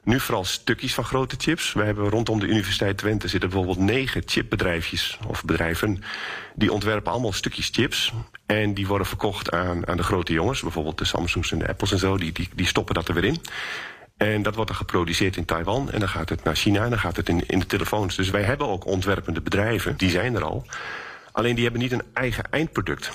nu 0.05 0.21
vooral 0.21 0.45
stukjes 0.45 0.95
van 0.95 1.05
grote 1.05 1.37
chips. 1.39 1.73
We 1.73 1.83
hebben 1.83 2.09
rondom 2.09 2.41
de 2.41 2.47
Universiteit 2.47 2.99
Twente 2.99 3.29
zitten 3.29 3.51
bijvoorbeeld 3.51 3.79
negen 3.79 4.23
chipbedrijfjes 4.27 5.19
of 5.27 5.45
bedrijven. 5.45 6.03
Die 6.55 6.73
ontwerpen 6.73 7.13
allemaal 7.13 7.33
stukjes 7.33 7.69
chips. 7.73 8.13
En 8.47 8.75
die 8.75 8.87
worden 8.87 9.07
verkocht 9.07 9.51
aan, 9.51 9.87
aan 9.87 9.97
de 9.97 10.03
grote 10.03 10.33
jongens. 10.33 10.61
Bijvoorbeeld 10.61 10.99
de 10.99 11.05
Samsungs 11.05 11.53
en 11.53 11.59
de 11.59 11.69
Apples 11.69 11.93
en 11.93 11.99
zo. 11.99 12.17
Die, 12.17 12.33
die, 12.33 12.49
die 12.55 12.67
stoppen 12.67 12.95
dat 12.95 13.09
er 13.09 13.15
weer 13.15 13.25
in. 13.25 13.41
En 14.17 14.43
dat 14.43 14.55
wordt 14.55 14.71
dan 14.71 14.79
geproduceerd 14.79 15.37
in 15.37 15.45
Taiwan. 15.45 15.91
En 15.91 15.99
dan 15.99 16.09
gaat 16.09 16.29
het 16.29 16.45
naar 16.45 16.57
China 16.57 16.85
en 16.85 16.91
dan 16.91 16.99
gaat 16.99 17.17
het 17.17 17.29
in, 17.29 17.47
in 17.47 17.59
de 17.59 17.67
telefoons. 17.67 18.17
Dus 18.17 18.31
wij 18.31 18.43
hebben 18.43 18.67
ook 18.69 18.87
ontwerpende 18.87 19.41
bedrijven. 19.41 19.97
Die 19.97 20.11
zijn 20.11 20.35
er 20.35 20.45
al. 20.45 20.67
Alleen 21.33 21.55
die 21.55 21.65
hebben 21.65 21.83
niet 21.83 21.93
een 21.93 22.05
eigen 22.13 22.45
eindproduct. 22.51 23.11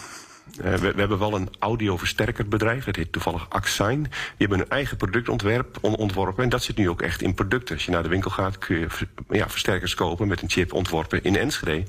Uh, 0.51 0.73
we, 0.73 0.91
we, 0.91 0.99
hebben 0.99 1.19
wel 1.19 1.35
een 1.35 1.49
audioversterkerbedrijf, 1.59 2.85
dat 2.85 2.95
heet 2.95 3.11
toevallig 3.11 3.49
Axine. 3.49 4.01
Die 4.01 4.11
hebben 4.37 4.59
een 4.59 4.69
eigen 4.69 4.97
productontwerp 4.97 5.77
on, 5.81 5.95
ontworpen 5.95 6.43
en 6.43 6.49
dat 6.49 6.63
zit 6.63 6.77
nu 6.77 6.89
ook 6.89 7.01
echt 7.01 7.21
in 7.21 7.33
producten. 7.33 7.75
Als 7.75 7.85
je 7.85 7.91
naar 7.91 8.03
de 8.03 8.09
winkel 8.09 8.31
gaat 8.31 8.57
kun 8.57 8.79
je 8.79 8.87
ja, 9.29 9.49
versterkers 9.49 9.95
kopen 9.95 10.27
met 10.27 10.41
een 10.41 10.49
chip 10.49 10.73
ontworpen 10.73 11.23
in 11.23 11.35
Enschede. 11.35 11.83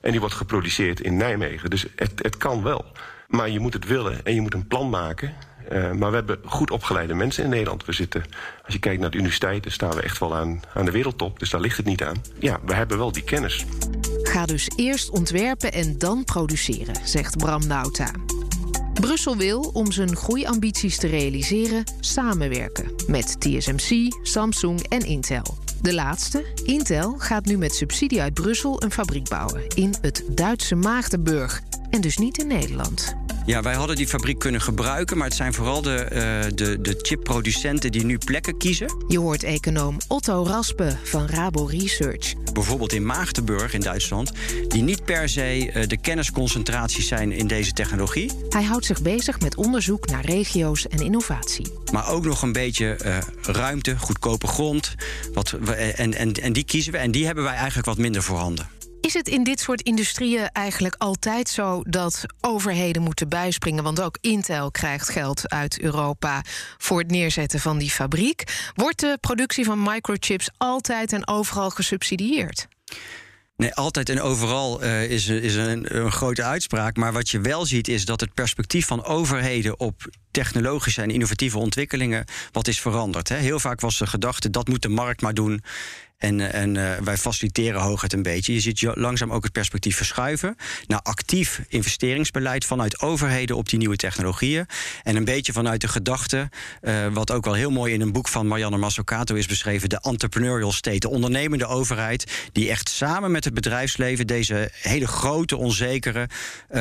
En 0.00 0.10
die 0.10 0.20
wordt 0.20 0.34
geproduceerd 0.34 1.00
in 1.00 1.16
Nijmegen. 1.16 1.70
Dus 1.70 1.86
het, 1.96 2.12
het 2.16 2.36
kan 2.36 2.62
wel. 2.62 2.84
Maar 3.28 3.48
je 3.48 3.60
moet 3.60 3.72
het 3.72 3.86
willen 3.86 4.24
en 4.24 4.34
je 4.34 4.40
moet 4.40 4.54
een 4.54 4.66
plan 4.66 4.90
maken. 4.90 5.34
Uh, 5.72 5.92
maar 5.92 6.10
we 6.10 6.16
hebben 6.16 6.38
goed 6.44 6.70
opgeleide 6.70 7.14
mensen 7.14 7.44
in 7.44 7.50
Nederland. 7.50 7.84
We 7.84 7.92
zitten, 7.92 8.24
als 8.64 8.74
je 8.74 8.80
kijkt 8.80 9.00
naar 9.00 9.10
de 9.10 9.18
universiteiten, 9.18 9.72
staan 9.72 9.94
we 9.94 10.02
echt 10.02 10.18
wel 10.18 10.36
aan, 10.36 10.60
aan 10.74 10.84
de 10.84 10.90
wereldtop. 10.90 11.38
Dus 11.38 11.50
daar 11.50 11.60
ligt 11.60 11.76
het 11.76 11.86
niet 11.86 12.02
aan. 12.02 12.22
Ja, 12.38 12.60
we 12.66 12.74
hebben 12.74 12.98
wel 12.98 13.12
die 13.12 13.24
kennis. 13.24 13.64
Ga 14.26 14.46
dus 14.46 14.68
eerst 14.76 15.10
ontwerpen 15.10 15.72
en 15.72 15.98
dan 15.98 16.24
produceren, 16.24 16.94
zegt 17.04 17.36
Bram 17.36 17.66
Nauta. 17.66 18.10
Brussel 19.00 19.36
wil, 19.36 19.70
om 19.72 19.92
zijn 19.92 20.16
groeiambities 20.16 20.96
te 20.96 21.06
realiseren, 21.06 21.84
samenwerken 22.00 22.90
met 23.06 23.40
TSMC, 23.40 24.16
Samsung 24.22 24.82
en 24.88 25.06
Intel. 25.06 25.58
De 25.82 25.94
laatste, 25.94 26.44
Intel, 26.64 27.14
gaat 27.18 27.44
nu 27.44 27.58
met 27.58 27.74
subsidie 27.74 28.22
uit 28.22 28.34
Brussel 28.34 28.82
een 28.82 28.92
fabriek 28.92 29.28
bouwen 29.28 29.66
in 29.74 29.94
het 30.00 30.24
Duitse 30.30 30.74
Maagdenburg 30.74 31.62
en 31.90 32.00
dus 32.00 32.16
niet 32.16 32.38
in 32.38 32.46
Nederland. 32.46 33.25
Ja, 33.46 33.62
wij 33.62 33.74
hadden 33.74 33.96
die 33.96 34.06
fabriek 34.06 34.38
kunnen 34.38 34.60
gebruiken, 34.60 35.16
maar 35.16 35.26
het 35.26 35.36
zijn 35.36 35.54
vooral 35.54 35.82
de, 35.82 36.04
uh, 36.12 36.56
de, 36.56 36.80
de 36.80 36.98
chipproducenten 37.02 37.92
die 37.92 38.04
nu 38.04 38.18
plekken 38.18 38.56
kiezen. 38.56 39.04
Je 39.08 39.18
hoort 39.18 39.42
econoom 39.42 39.96
Otto 40.08 40.44
Raspe 40.44 40.96
van 41.02 41.26
Rabo 41.26 41.64
Research. 41.64 42.34
Bijvoorbeeld 42.52 42.92
in 42.92 43.06
Maagdenburg 43.06 43.74
in 43.74 43.80
Duitsland, 43.80 44.32
die 44.68 44.82
niet 44.82 45.04
per 45.04 45.28
se 45.28 45.72
uh, 45.74 45.86
de 45.86 45.96
kennisconcentraties 45.96 47.08
zijn 47.08 47.32
in 47.32 47.46
deze 47.46 47.72
technologie. 47.72 48.32
Hij 48.48 48.62
houdt 48.62 48.84
zich 48.84 49.02
bezig 49.02 49.40
met 49.40 49.56
onderzoek 49.56 50.06
naar 50.06 50.24
regio's 50.24 50.86
en 50.88 50.98
innovatie. 50.98 51.66
Maar 51.92 52.08
ook 52.08 52.24
nog 52.24 52.42
een 52.42 52.52
beetje 52.52 52.98
uh, 53.04 53.18
ruimte, 53.42 53.98
goedkope 53.98 54.46
grond. 54.46 54.94
Wat 55.32 55.50
we, 55.50 55.74
en, 55.74 56.14
en, 56.14 56.32
en 56.32 56.52
die 56.52 56.64
kiezen 56.64 56.92
we 56.92 56.98
en 56.98 57.10
die 57.10 57.26
hebben 57.26 57.44
wij 57.44 57.54
eigenlijk 57.54 57.86
wat 57.86 57.98
minder 57.98 58.22
voorhanden. 58.22 58.75
Is 59.06 59.14
het 59.14 59.28
in 59.28 59.44
dit 59.44 59.60
soort 59.60 59.82
industrieën 59.82 60.48
eigenlijk 60.52 60.94
altijd 60.98 61.48
zo 61.48 61.82
dat 61.82 62.24
overheden 62.40 63.02
moeten 63.02 63.28
bijspringen? 63.28 63.82
Want 63.82 64.00
ook 64.00 64.18
Intel 64.20 64.70
krijgt 64.70 65.08
geld 65.08 65.50
uit 65.50 65.80
Europa 65.80 66.42
voor 66.78 66.98
het 66.98 67.10
neerzetten 67.10 67.60
van 67.60 67.78
die 67.78 67.90
fabriek. 67.90 68.70
Wordt 68.74 69.00
de 69.00 69.18
productie 69.20 69.64
van 69.64 69.82
microchips 69.82 70.50
altijd 70.56 71.12
en 71.12 71.28
overal 71.28 71.70
gesubsidieerd? 71.70 72.68
Nee, 73.56 73.74
altijd 73.74 74.08
en 74.08 74.20
overal 74.20 74.82
uh, 74.82 75.10
is, 75.10 75.28
is 75.28 75.54
een, 75.54 75.96
een, 75.96 76.12
grote 76.12 76.42
uitspraak. 76.42 76.96
Maar 76.96 77.12
wat 77.12 77.28
je 77.28 77.40
wel 77.40 77.66
ziet 77.66 77.88
is 77.88 78.04
dat 78.04 78.20
het 78.20 78.34
perspectief 78.34 78.86
van 78.86 79.04
overheden 79.04 79.80
op 79.80 80.08
technologische 80.36 81.02
en 81.02 81.10
innovatieve 81.10 81.58
ontwikkelingen 81.58 82.24
wat 82.52 82.68
is 82.68 82.80
veranderd. 82.80 83.28
Hè. 83.28 83.36
Heel 83.36 83.60
vaak 83.60 83.80
was 83.80 83.98
de 83.98 84.06
gedachte 84.06 84.50
dat 84.50 84.68
moet 84.68 84.82
de 84.82 84.88
markt 84.88 85.20
maar 85.20 85.34
doen. 85.34 85.62
En, 86.18 86.40
eh, 86.40 86.60
en 86.62 86.74
uh, 86.74 86.96
wij 87.04 87.16
faciliteren 87.16 87.80
hooguit 87.80 88.12
een 88.12 88.22
beetje. 88.22 88.52
Je 88.52 88.60
ziet 88.60 88.82
langzaam 88.94 89.32
ook 89.32 89.42
het 89.42 89.52
perspectief 89.52 89.96
verschuiven 89.96 90.56
naar 90.86 91.00
actief 91.02 91.60
investeringsbeleid 91.68 92.64
vanuit 92.64 93.00
overheden 93.00 93.56
op 93.56 93.68
die 93.68 93.78
nieuwe 93.78 93.96
technologieën. 93.96 94.66
En 95.02 95.16
een 95.16 95.24
beetje 95.24 95.52
vanuit 95.52 95.80
de 95.80 95.88
gedachte, 95.88 96.48
uh, 96.82 97.06
wat 97.12 97.30
ook 97.30 97.44
wel 97.44 97.54
heel 97.54 97.70
mooi 97.70 97.92
in 97.92 98.00
een 98.00 98.12
boek 98.12 98.28
van 98.28 98.46
Marianne 98.46 98.76
Mazzucato 98.76 99.34
is 99.34 99.46
beschreven, 99.46 99.88
de 99.88 100.00
entrepreneurial 100.00 100.72
state, 100.72 100.98
de 100.98 101.08
ondernemende 101.08 101.66
overheid, 101.66 102.50
die 102.52 102.70
echt 102.70 102.88
samen 102.88 103.30
met 103.30 103.44
het 103.44 103.54
bedrijfsleven 103.54 104.26
deze 104.26 104.70
hele 104.72 105.06
grote, 105.06 105.56
onzekere 105.56 106.28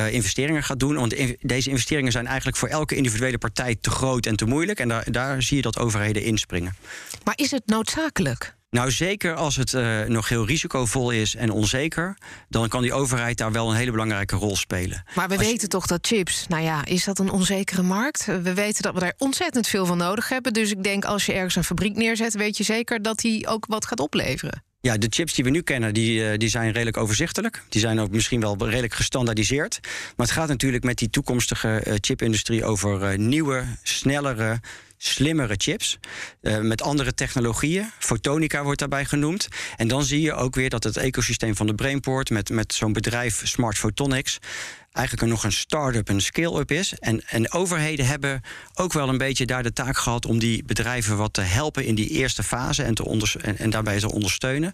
investeringen 0.09 0.63
gaat 0.63 0.79
doen. 0.79 0.95
Want 0.95 1.15
deze 1.41 1.69
investeringen 1.69 2.11
zijn 2.11 2.27
eigenlijk 2.27 2.57
voor 2.57 2.67
elke 2.67 2.95
individuele 2.95 3.37
partij 3.45 3.75
te 3.81 3.89
groot 3.89 4.25
en 4.25 4.35
te 4.35 4.45
moeilijk. 4.45 4.79
En 4.79 4.87
daar, 4.87 5.11
daar 5.11 5.41
zie 5.41 5.55
je 5.55 5.61
dat 5.61 5.79
overheden 5.79 6.23
inspringen. 6.23 6.75
Maar 7.23 7.37
is 7.37 7.51
het 7.51 7.63
noodzakelijk? 7.65 8.55
Nou, 8.69 8.91
zeker 8.91 9.35
als 9.35 9.55
het 9.55 9.73
uh, 9.73 10.03
nog 10.03 10.29
heel 10.29 10.45
risicovol 10.45 11.11
is 11.11 11.35
en 11.35 11.51
onzeker, 11.51 12.17
dan 12.49 12.67
kan 12.67 12.81
die 12.81 12.93
overheid 12.93 13.37
daar 13.37 13.51
wel 13.51 13.69
een 13.69 13.75
hele 13.75 13.91
belangrijke 13.91 14.35
rol 14.35 14.55
spelen. 14.55 15.03
Maar 15.15 15.27
we 15.27 15.37
Als 15.37 15.45
weten 15.45 15.69
toch 15.69 15.85
dat 15.85 16.07
chips, 16.07 16.47
nou 16.47 16.63
ja, 16.63 16.85
is 16.85 17.03
dat 17.03 17.19
een 17.19 17.29
onzekere 17.29 17.81
markt? 17.81 18.25
We 18.25 18.53
weten 18.53 18.83
dat 18.83 18.93
we 18.93 18.99
daar 18.99 19.13
ontzettend 19.17 19.67
veel 19.67 19.85
van 19.85 19.97
nodig 19.97 20.29
hebben. 20.29 20.53
Dus 20.53 20.71
ik 20.71 20.83
denk 20.83 21.05
als 21.05 21.25
je 21.25 21.33
ergens 21.33 21.55
een 21.55 21.63
fabriek 21.63 21.95
neerzet, 21.95 22.33
weet 22.33 22.57
je 22.57 22.63
zeker 22.63 23.01
dat 23.01 23.19
die 23.19 23.47
ook 23.47 23.65
wat 23.65 23.85
gaat 23.85 23.99
opleveren. 23.99 24.63
Ja, 24.85 24.97
de 24.97 25.07
chips 25.09 25.33
die 25.33 25.43
we 25.43 25.49
nu 25.49 25.61
kennen, 25.61 25.93
die, 25.93 26.19
uh, 26.19 26.37
die 26.37 26.49
zijn 26.49 26.71
redelijk 26.71 26.97
overzichtelijk. 26.97 27.63
Die 27.69 27.81
zijn 27.81 27.99
ook 27.99 28.11
misschien 28.11 28.39
wel 28.39 28.57
redelijk 28.57 28.93
gestandaardiseerd. 28.93 29.79
Maar 29.83 30.25
het 30.25 30.35
gaat 30.35 30.47
natuurlijk 30.47 30.83
met 30.83 30.97
die 30.97 31.09
toekomstige 31.09 31.83
uh, 31.87 31.93
chipindustrie 31.99 32.65
over 32.65 33.11
uh, 33.11 33.17
nieuwe, 33.17 33.63
snellere, 33.83 34.59
slimmere 34.97 35.53
chips. 35.57 35.99
Met 36.61 36.81
andere 36.81 37.13
technologieën. 37.13 37.89
Fotonica 37.99 38.63
wordt 38.63 38.79
daarbij 38.79 39.05
genoemd. 39.05 39.47
En 39.75 39.87
dan 39.87 40.03
zie 40.03 40.21
je 40.21 40.33
ook 40.33 40.55
weer 40.55 40.69
dat 40.69 40.83
het 40.83 40.97
ecosysteem 40.97 41.55
van 41.55 41.67
de 41.67 41.75
Brainport... 41.75 42.29
met, 42.29 42.49
met 42.49 42.73
zo'n 42.73 42.93
bedrijf 42.93 43.41
Smart 43.47 43.77
Photonics 43.77 44.39
eigenlijk 44.95 45.29
nog 45.29 45.43
een 45.43 45.51
start-up, 45.51 46.09
een 46.09 46.21
scale-up 46.21 46.71
is. 46.71 46.93
En, 46.99 47.21
en 47.27 47.51
overheden 47.51 48.05
hebben 48.05 48.41
ook 48.73 48.93
wel 48.93 49.09
een 49.09 49.17
beetje 49.17 49.45
daar 49.45 49.63
de 49.63 49.73
taak 49.73 49.97
gehad 49.97 50.25
om 50.25 50.39
die 50.39 50.63
bedrijven 50.63 51.17
wat 51.17 51.33
te 51.33 51.41
helpen 51.41 51.85
in 51.85 51.95
die 51.95 52.09
eerste 52.09 52.43
fase 52.43 52.83
en, 52.83 52.93
te 52.93 53.05
onder, 53.05 53.35
en, 53.57 53.69
daarbij 53.69 53.99
te 53.99 54.11
ondersteunen. 54.11 54.73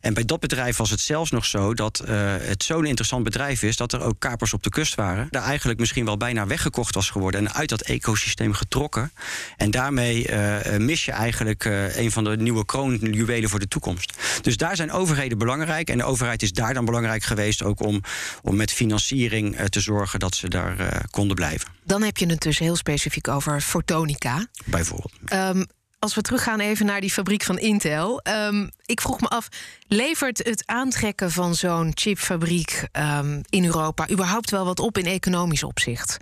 En 0.00 0.14
bij 0.14 0.24
dat 0.24 0.40
bedrijf 0.40 0.76
was 0.76 0.90
het 0.90 1.00
zelfs 1.00 1.30
nog 1.30 1.44
zo 1.44 1.74
dat 1.74 2.02
uh, 2.08 2.34
het 2.38 2.62
zo'n 2.62 2.84
interessant 2.84 3.24
bedrijf 3.24 3.62
is 3.62 3.76
dat 3.76 3.92
er 3.92 4.02
ook 4.02 4.14
kapers 4.18 4.52
op 4.52 4.62
de 4.62 4.70
kust 4.70 4.94
waren. 4.94 5.26
Daar 5.30 5.42
eigenlijk 5.42 5.78
misschien 5.78 6.04
wel 6.04 6.16
bijna 6.16 6.46
weggekocht 6.46 6.94
was 6.94 7.10
geworden 7.10 7.40
en 7.46 7.54
uit 7.54 7.68
dat 7.68 7.80
ecosysteem 7.80 8.52
getrokken. 8.52 9.12
En 9.56 9.70
daarmee 9.70 10.30
uh, 10.30 10.76
mis 10.76 11.04
je 11.04 11.12
eigenlijk 11.12 11.64
een 11.94 12.10
van 12.10 12.24
de 12.24 12.36
nieuwe 12.36 12.64
kroonjuwelen 12.64 13.50
voor 13.50 13.58
de 13.58 13.68
toekomst. 13.68 14.12
Dus 14.40 14.56
daar 14.56 14.76
zijn 14.76 14.92
overheden 14.92 15.38
belangrijk. 15.38 15.90
En 15.90 15.98
de 15.98 16.04
overheid 16.04 16.42
is 16.42 16.52
daar 16.52 16.74
dan 16.74 16.84
belangrijk 16.84 17.22
geweest 17.22 17.62
ook 17.62 17.80
om, 17.80 18.00
om 18.42 18.56
met 18.56 18.72
financiering 18.72 19.60
te 19.68 19.80
zorgen 19.80 20.18
dat 20.18 20.34
ze 20.34 20.48
daar 20.48 20.80
uh, 20.80 20.88
konden 21.10 21.36
blijven. 21.36 21.68
Dan 21.84 22.02
heb 22.02 22.16
je 22.16 22.26
het 22.26 22.40
dus 22.40 22.58
heel 22.58 22.76
specifiek 22.76 23.28
over 23.28 23.60
fotonica. 23.60 24.46
Bijvoorbeeld. 24.64 25.32
Um, 25.32 25.66
als 26.02 26.14
we 26.14 26.20
teruggaan 26.20 26.60
even 26.60 26.86
naar 26.86 27.00
die 27.00 27.10
fabriek 27.10 27.42
van 27.42 27.58
Intel. 27.58 28.20
Um, 28.28 28.70
ik 28.86 29.00
vroeg 29.00 29.20
me 29.20 29.28
af, 29.28 29.48
levert 29.86 30.38
het 30.38 30.62
aantrekken 30.66 31.30
van 31.30 31.54
zo'n 31.54 31.90
chipfabriek 31.94 32.88
um, 32.92 33.40
in 33.48 33.64
Europa 33.64 34.10
überhaupt 34.10 34.50
wel 34.50 34.64
wat 34.64 34.80
op 34.80 34.98
in 34.98 35.06
economisch 35.06 35.62
opzicht? 35.62 36.16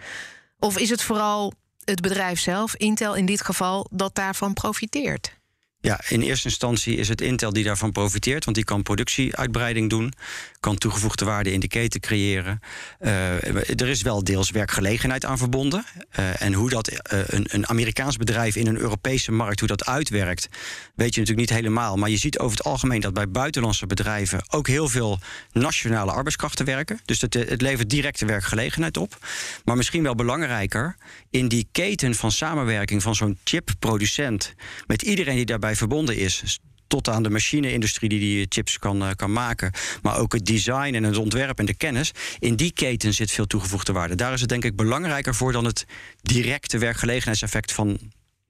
Of 0.59 0.79
is 0.79 0.91
het 0.91 1.03
vooral 1.03 1.53
het 1.85 2.01
bedrijf 2.01 2.41
zelf, 2.41 2.75
Intel 2.75 3.15
in 3.15 3.27
dit 3.27 3.43
geval, 3.43 3.87
dat 3.91 4.15
daarvan 4.15 4.53
profiteert? 4.53 5.39
Ja, 5.83 6.01
in 6.09 6.21
eerste 6.21 6.49
instantie 6.49 6.97
is 6.97 7.09
het 7.09 7.21
Intel 7.21 7.53
die 7.53 7.65
daarvan 7.65 7.93
profiteert, 7.93 8.45
want 8.45 8.57
die 8.57 8.65
kan 8.65 8.83
productieuitbreiding 8.83 9.91
doen, 9.91 10.13
kan 10.61 10.77
toegevoegde 10.77 11.25
waarde 11.25 11.53
in 11.53 11.61
de 11.61 11.69
keten 11.69 12.01
creëren. 12.01 12.61
Uh, 13.01 13.81
er 13.81 13.89
is 13.89 14.03
wel 14.03 14.25
deels 14.25 14.51
werkgelegenheid 14.51 15.25
aan 15.25 15.39
verbonden. 15.39 15.85
Uh, 16.19 16.43
en 16.43 16.53
hoe 16.53 16.71
dat 16.71 16.91
uh, 16.93 16.99
een, 17.27 17.47
een, 17.49 17.69
Amerikaans 17.69 18.17
bedrijf 18.17 18.57
in 18.57 18.67
een 18.67 18.79
Europese 18.79 19.33
markt, 19.33 19.59
hoe 19.59 19.69
dat 19.69 19.87
uitwerkt, 19.87 20.49
weet 20.95 21.15
je 21.15 21.21
natuurlijk 21.21 21.49
niet 21.49 21.59
helemaal. 21.59 21.97
Maar 21.97 22.11
je 22.11 22.17
ziet 22.17 22.39
over 22.39 22.57
het 22.57 22.67
algemeen 22.67 23.01
dat 23.01 23.15
bij 23.15 23.29
buitenlandse 23.29 23.87
bedrijven 23.87 24.43
ook 24.49 24.67
heel 24.67 24.89
veel 24.89 25.19
nationale 25.53 26.13
arbeidskrachten 26.13 26.65
werken. 26.65 27.01
Dus 27.05 27.21
het 27.21 27.63
levert 27.63 27.91
directe 27.91 28.27
werkgelegenheid 28.27 28.97
op. 28.97 29.27
Maar 29.65 29.77
misschien 29.77 30.03
wel 30.03 30.15
belangrijker, 30.15 30.97
in 31.31 31.49
die 31.49 31.69
keten 31.73 32.15
van 32.15 32.33
samenwerking 32.33 33.03
van 33.03 33.15
zo'n 33.15 33.39
chipproducent 33.45 34.55
met 34.87 35.03
iedereen 35.03 35.37
die 35.37 35.47
daarbij 35.47 35.69
verbonden 35.77 36.17
is, 36.17 36.61
tot 36.87 37.09
aan 37.09 37.23
de 37.23 37.31
machine-industrie 37.31 38.09
die 38.09 38.19
die 38.19 38.47
chips 38.49 38.79
kan, 38.79 39.03
uh, 39.03 39.11
kan 39.17 39.33
maken. 39.33 39.73
Maar 40.03 40.19
ook 40.19 40.33
het 40.33 40.47
design 40.47 40.95
en 40.95 41.03
het 41.03 41.17
ontwerp 41.17 41.59
en 41.59 41.67
de 41.67 41.75
kennis. 41.75 42.13
In 42.39 42.57
die 42.57 42.73
keten 42.73 43.15
zit 43.15 43.31
veel 43.31 43.47
toegevoegde 43.47 43.93
waarde. 43.93 44.15
Daar 44.15 44.33
is 44.33 44.41
het 44.41 44.49
denk 44.49 44.65
ik 44.65 44.77
belangrijker 44.77 45.35
voor 45.35 45.53
dan 45.53 45.65
het 45.65 45.87
directe 46.23 46.79
werkgelegenheidseffect 46.79 47.73
van 47.73 47.99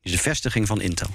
de 0.00 0.18
vestiging 0.18 0.66
van 0.66 0.80
Intel. 0.80 1.10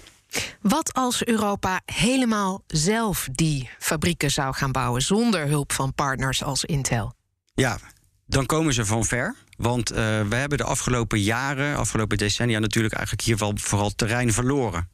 Wat 0.62 0.94
als 0.94 1.26
Europa 1.26 1.82
helemaal 1.86 2.64
zelf 2.68 3.28
die 3.32 3.70
fabrieken 3.80 4.32
zou 4.32 4.56
gaan 4.56 4.72
bouwen 4.72 5.02
zonder 5.02 5.48
hulp 5.48 5.72
van 5.72 5.94
partners 5.94 6.44
als 6.44 6.66
Intel? 6.66 7.14
Ja, 7.54 7.80
dan 8.28 8.46
komen 8.46 8.74
ze 8.74 8.86
van 8.86 9.06
ver. 9.06 9.36
Want 9.58 9.92
uh, 9.92 9.98
we 9.98 10.36
hebben 10.36 10.58
de 10.58 10.64
afgelopen 10.64 11.22
jaren, 11.22 11.78
afgelopen 11.78 12.18
decennia 12.18 12.60
natuurlijk 12.60 12.94
eigenlijk 12.94 13.28
hier 13.28 13.38
wel 13.38 13.52
vooral 13.56 13.96
terrein 13.96 14.34
verloren. 14.34 14.90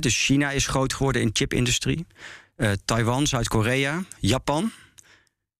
Dus 0.00 0.24
China 0.24 0.50
is 0.50 0.66
groot 0.66 0.92
geworden 0.92 1.22
in 1.22 1.30
chipindustrie. 1.32 2.06
Uh, 2.56 2.72
Taiwan, 2.84 3.26
Zuid-Korea, 3.26 4.04
Japan. 4.20 4.72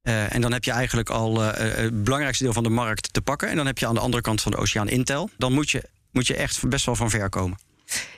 Uh, 0.03 0.35
en 0.35 0.41
dan 0.41 0.53
heb 0.53 0.65
je 0.65 0.71
eigenlijk 0.71 1.11
al 1.11 1.43
uh, 1.43 1.51
het 1.55 2.05
belangrijkste 2.05 2.45
deel 2.45 2.53
van 2.53 2.63
de 2.63 2.69
markt 2.69 3.13
te 3.13 3.21
pakken. 3.21 3.49
En 3.49 3.57
dan 3.57 3.67
heb 3.67 3.79
je 3.79 3.87
aan 3.87 3.95
de 3.95 4.01
andere 4.01 4.23
kant 4.23 4.43
van 4.43 4.53
de 4.53 4.59
oceaan 4.59 4.89
Intel. 4.89 5.31
Dan 5.37 5.53
moet 5.53 5.71
je, 5.71 5.89
moet 6.11 6.27
je 6.27 6.37
echt 6.37 6.69
best 6.69 6.87
wel 6.87 6.97
van 6.97 7.11
ver 7.11 7.29
komen. 7.29 7.59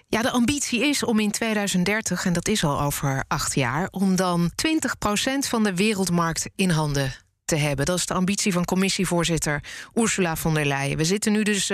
Ja, 0.08 0.23
de 0.23 0.30
ambitie 0.30 0.85
is 0.85 1.02
om 1.02 1.18
in 1.20 1.30
2030, 1.30 2.25
en 2.25 2.32
dat 2.32 2.49
is 2.49 2.64
al 2.64 2.80
over 2.80 3.25
acht 3.28 3.54
jaar, 3.54 3.88
om 3.90 4.16
dan 4.16 4.50
20% 4.50 5.49
van 5.49 5.62
de 5.64 5.75
wereldmarkt 5.75 6.49
in 6.54 6.70
handen 6.70 7.12
te 7.44 7.56
hebben. 7.56 7.87
Dat 7.87 7.99
is 7.99 8.06
de 8.06 8.14
ambitie 8.14 8.52
van 8.52 8.64
commissievoorzitter 8.64 9.62
Ursula 9.94 10.37
von 10.37 10.54
der 10.54 10.64
Leyen. 10.64 10.96
We 10.96 11.04
zitten 11.04 11.32
nu 11.32 11.42
dus 11.42 11.73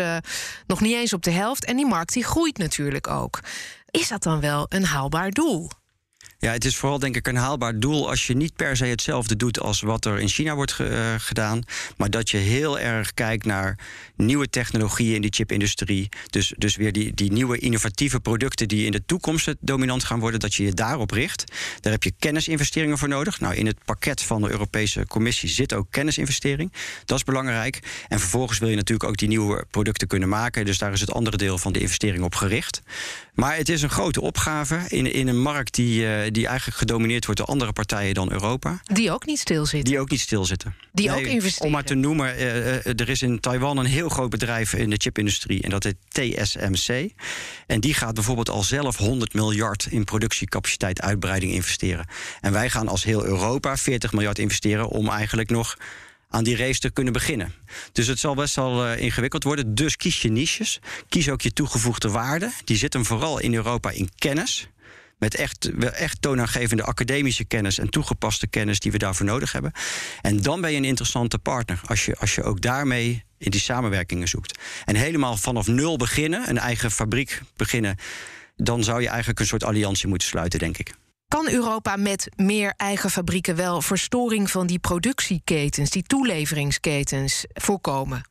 nog 0.66 0.80
niet 0.80 0.94
eens 0.94 1.12
op 1.12 1.22
de 1.22 1.30
helft 1.30 1.64
en 1.64 1.76
die 1.76 1.86
markt 1.86 2.12
die 2.12 2.24
groeit 2.24 2.58
natuurlijk 2.58 3.06
ook. 3.06 3.40
Is 3.92 4.08
dat 4.08 4.22
dan 4.22 4.40
wel 4.40 4.66
een 4.68 4.84
haalbaar 4.84 5.30
doel? 5.30 5.70
Ja, 6.38 6.52
het 6.52 6.64
is 6.64 6.76
vooral 6.76 6.98
denk 6.98 7.16
ik 7.16 7.26
een 7.26 7.36
haalbaar 7.36 7.78
doel 7.78 8.08
als 8.08 8.26
je 8.26 8.34
niet 8.34 8.56
per 8.56 8.76
se 8.76 8.84
hetzelfde 8.84 9.36
doet 9.36 9.60
als 9.60 9.80
wat 9.80 10.04
er 10.04 10.20
in 10.20 10.28
China 10.28 10.54
wordt 10.54 10.72
ge, 10.72 10.90
uh, 10.90 11.14
gedaan. 11.18 11.62
Maar 11.96 12.10
dat 12.10 12.30
je 12.30 12.36
heel 12.36 12.78
erg 12.78 13.14
kijkt 13.14 13.44
naar 13.44 13.78
nieuwe 14.16 14.48
technologieën 14.50 15.14
in 15.14 15.20
die 15.20 15.32
chipindustrie. 15.32 16.08
Dus, 16.30 16.52
dus 16.56 16.76
weer 16.76 16.92
die, 16.92 17.14
die 17.14 17.32
nieuwe 17.32 17.58
innovatieve 17.58 18.20
producten 18.20 18.68
die 18.68 18.86
in 18.86 18.92
de 18.92 19.04
toekomst 19.04 19.54
dominant 19.60 20.04
gaan 20.04 20.20
worden, 20.20 20.40
dat 20.40 20.54
je 20.54 20.64
je 20.64 20.72
daarop 20.72 21.10
richt. 21.10 21.44
Daar 21.80 21.92
heb 21.92 22.02
je 22.02 22.12
kennisinvesteringen 22.18 22.98
voor 22.98 23.08
nodig. 23.08 23.40
Nou, 23.40 23.54
in 23.54 23.66
het 23.66 23.84
pakket 23.84 24.22
van 24.22 24.42
de 24.42 24.50
Europese 24.50 25.06
Commissie 25.06 25.48
zit 25.48 25.74
ook 25.74 25.86
kennisinvestering. 25.90 26.72
Dat 27.04 27.18
is 27.18 27.24
belangrijk. 27.24 28.04
En 28.08 28.20
vervolgens 28.20 28.58
wil 28.58 28.68
je 28.68 28.76
natuurlijk 28.76 29.08
ook 29.08 29.16
die 29.16 29.28
nieuwe 29.28 29.64
producten 29.70 30.08
kunnen 30.08 30.28
maken. 30.28 30.64
Dus 30.64 30.78
daar 30.78 30.92
is 30.92 31.00
het 31.00 31.12
andere 31.12 31.36
deel 31.36 31.58
van 31.58 31.72
de 31.72 31.80
investering 31.80 32.24
op 32.24 32.34
gericht. 32.34 32.82
Maar 33.32 33.56
het 33.56 33.68
is 33.68 33.82
een 33.82 33.90
grote 33.90 34.20
opgave 34.20 34.80
in, 34.88 35.12
in 35.12 35.28
een 35.28 35.40
markt 35.40 35.74
die, 35.74 36.02
uh, 36.02 36.30
die 36.30 36.46
eigenlijk 36.46 36.78
gedomineerd 36.78 37.24
wordt 37.24 37.40
door 37.40 37.48
andere 37.48 37.72
partijen 37.72 38.14
dan 38.14 38.32
Europa. 38.32 38.80
Die 38.82 39.12
ook 39.12 39.26
niet 39.26 39.38
stilzitten. 39.38 39.90
Die 39.90 40.00
ook 40.00 40.10
niet 40.10 40.20
stilzitten. 40.20 40.74
Die 40.92 41.08
nee, 41.08 41.18
ook 41.18 41.26
investeren. 41.26 41.66
Om 41.66 41.72
maar 41.72 41.84
te 41.84 41.94
noemen, 41.94 42.34
uh, 42.36 42.56
uh, 42.66 42.76
er 42.86 43.08
is 43.08 43.22
in 43.22 43.40
Taiwan 43.40 43.76
een 43.76 43.86
heel 43.86 44.08
groot 44.08 44.30
bedrijf 44.30 44.74
in 44.74 44.90
de 44.90 44.96
chipindustrie 44.98 45.62
en 45.62 45.70
dat 45.70 45.84
heet 45.84 45.96
TSMC. 46.08 47.10
En 47.66 47.80
die 47.80 47.94
gaat 47.94 48.14
bijvoorbeeld 48.14 48.50
al 48.50 48.62
zelf 48.62 48.96
100 48.96 49.34
miljard 49.34 49.86
in 49.90 50.04
productiecapaciteit 50.04 51.00
uitbreiding 51.00 51.52
investeren. 51.52 52.06
En 52.40 52.52
wij 52.52 52.70
gaan 52.70 52.88
als 52.88 53.04
heel 53.04 53.24
Europa 53.24 53.76
40 53.76 54.12
miljard 54.12 54.38
investeren 54.38 54.88
om 54.88 55.08
eigenlijk 55.08 55.50
nog 55.50 55.76
aan 56.32 56.44
die 56.44 56.56
race 56.56 56.80
te 56.80 56.90
kunnen 56.90 57.12
beginnen. 57.12 57.54
Dus 57.92 58.06
het 58.06 58.18
zal 58.18 58.34
best 58.34 58.54
wel 58.54 58.86
uh, 58.86 59.00
ingewikkeld 59.00 59.44
worden. 59.44 59.74
Dus 59.74 59.96
kies 59.96 60.22
je 60.22 60.30
niches. 60.30 60.80
Kies 61.08 61.28
ook 61.28 61.40
je 61.40 61.52
toegevoegde 61.52 62.10
waarde. 62.10 62.52
Die 62.64 62.76
zit 62.76 62.92
hem 62.92 63.04
vooral 63.04 63.38
in 63.38 63.54
Europa 63.54 63.90
in 63.90 64.10
kennis. 64.16 64.68
Met 65.18 65.34
echt, 65.34 65.70
echt 65.92 66.22
toonaangevende 66.22 66.82
academische 66.82 67.44
kennis 67.44 67.78
en 67.78 67.90
toegepaste 67.90 68.46
kennis 68.46 68.80
die 68.80 68.92
we 68.92 68.98
daarvoor 68.98 69.26
nodig 69.26 69.52
hebben. 69.52 69.72
En 70.20 70.42
dan 70.42 70.60
ben 70.60 70.70
je 70.70 70.76
een 70.76 70.84
interessante 70.84 71.38
partner. 71.38 71.80
Als 71.86 72.04
je, 72.04 72.16
als 72.16 72.34
je 72.34 72.42
ook 72.42 72.60
daarmee 72.60 73.24
in 73.38 73.50
die 73.50 73.60
samenwerkingen 73.60 74.28
zoekt. 74.28 74.58
En 74.84 74.96
helemaal 74.96 75.36
vanaf 75.36 75.66
nul 75.66 75.96
beginnen, 75.96 76.48
een 76.48 76.58
eigen 76.58 76.90
fabriek 76.90 77.40
beginnen. 77.56 77.96
Dan 78.56 78.84
zou 78.84 79.00
je 79.00 79.08
eigenlijk 79.08 79.40
een 79.40 79.46
soort 79.46 79.64
alliantie 79.64 80.08
moeten 80.08 80.28
sluiten, 80.28 80.58
denk 80.58 80.78
ik. 80.78 80.94
Kan 81.32 81.50
Europa 81.50 81.96
met 81.96 82.28
meer 82.36 82.74
eigen 82.76 83.10
fabrieken 83.10 83.56
wel 83.56 83.82
verstoring 83.82 84.50
van 84.50 84.66
die 84.66 84.78
productieketens, 84.78 85.90
die 85.90 86.02
toeleveringsketens 86.02 87.44
voorkomen? 87.52 88.22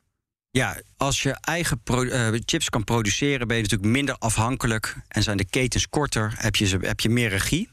Ja, 0.50 0.80
als 0.96 1.22
je 1.22 1.36
eigen 1.40 1.80
uh, 1.90 2.28
chips 2.44 2.68
kan 2.68 2.84
produceren, 2.84 3.46
ben 3.46 3.56
je 3.56 3.62
natuurlijk 3.62 3.90
minder 3.90 4.16
afhankelijk 4.18 4.96
en 5.08 5.22
zijn 5.22 5.36
de 5.36 5.44
ketens 5.44 5.88
korter, 5.88 6.34
heb 6.36 6.56
je, 6.56 6.78
heb 6.80 7.00
je 7.00 7.08
meer 7.08 7.28
regie. 7.28 7.68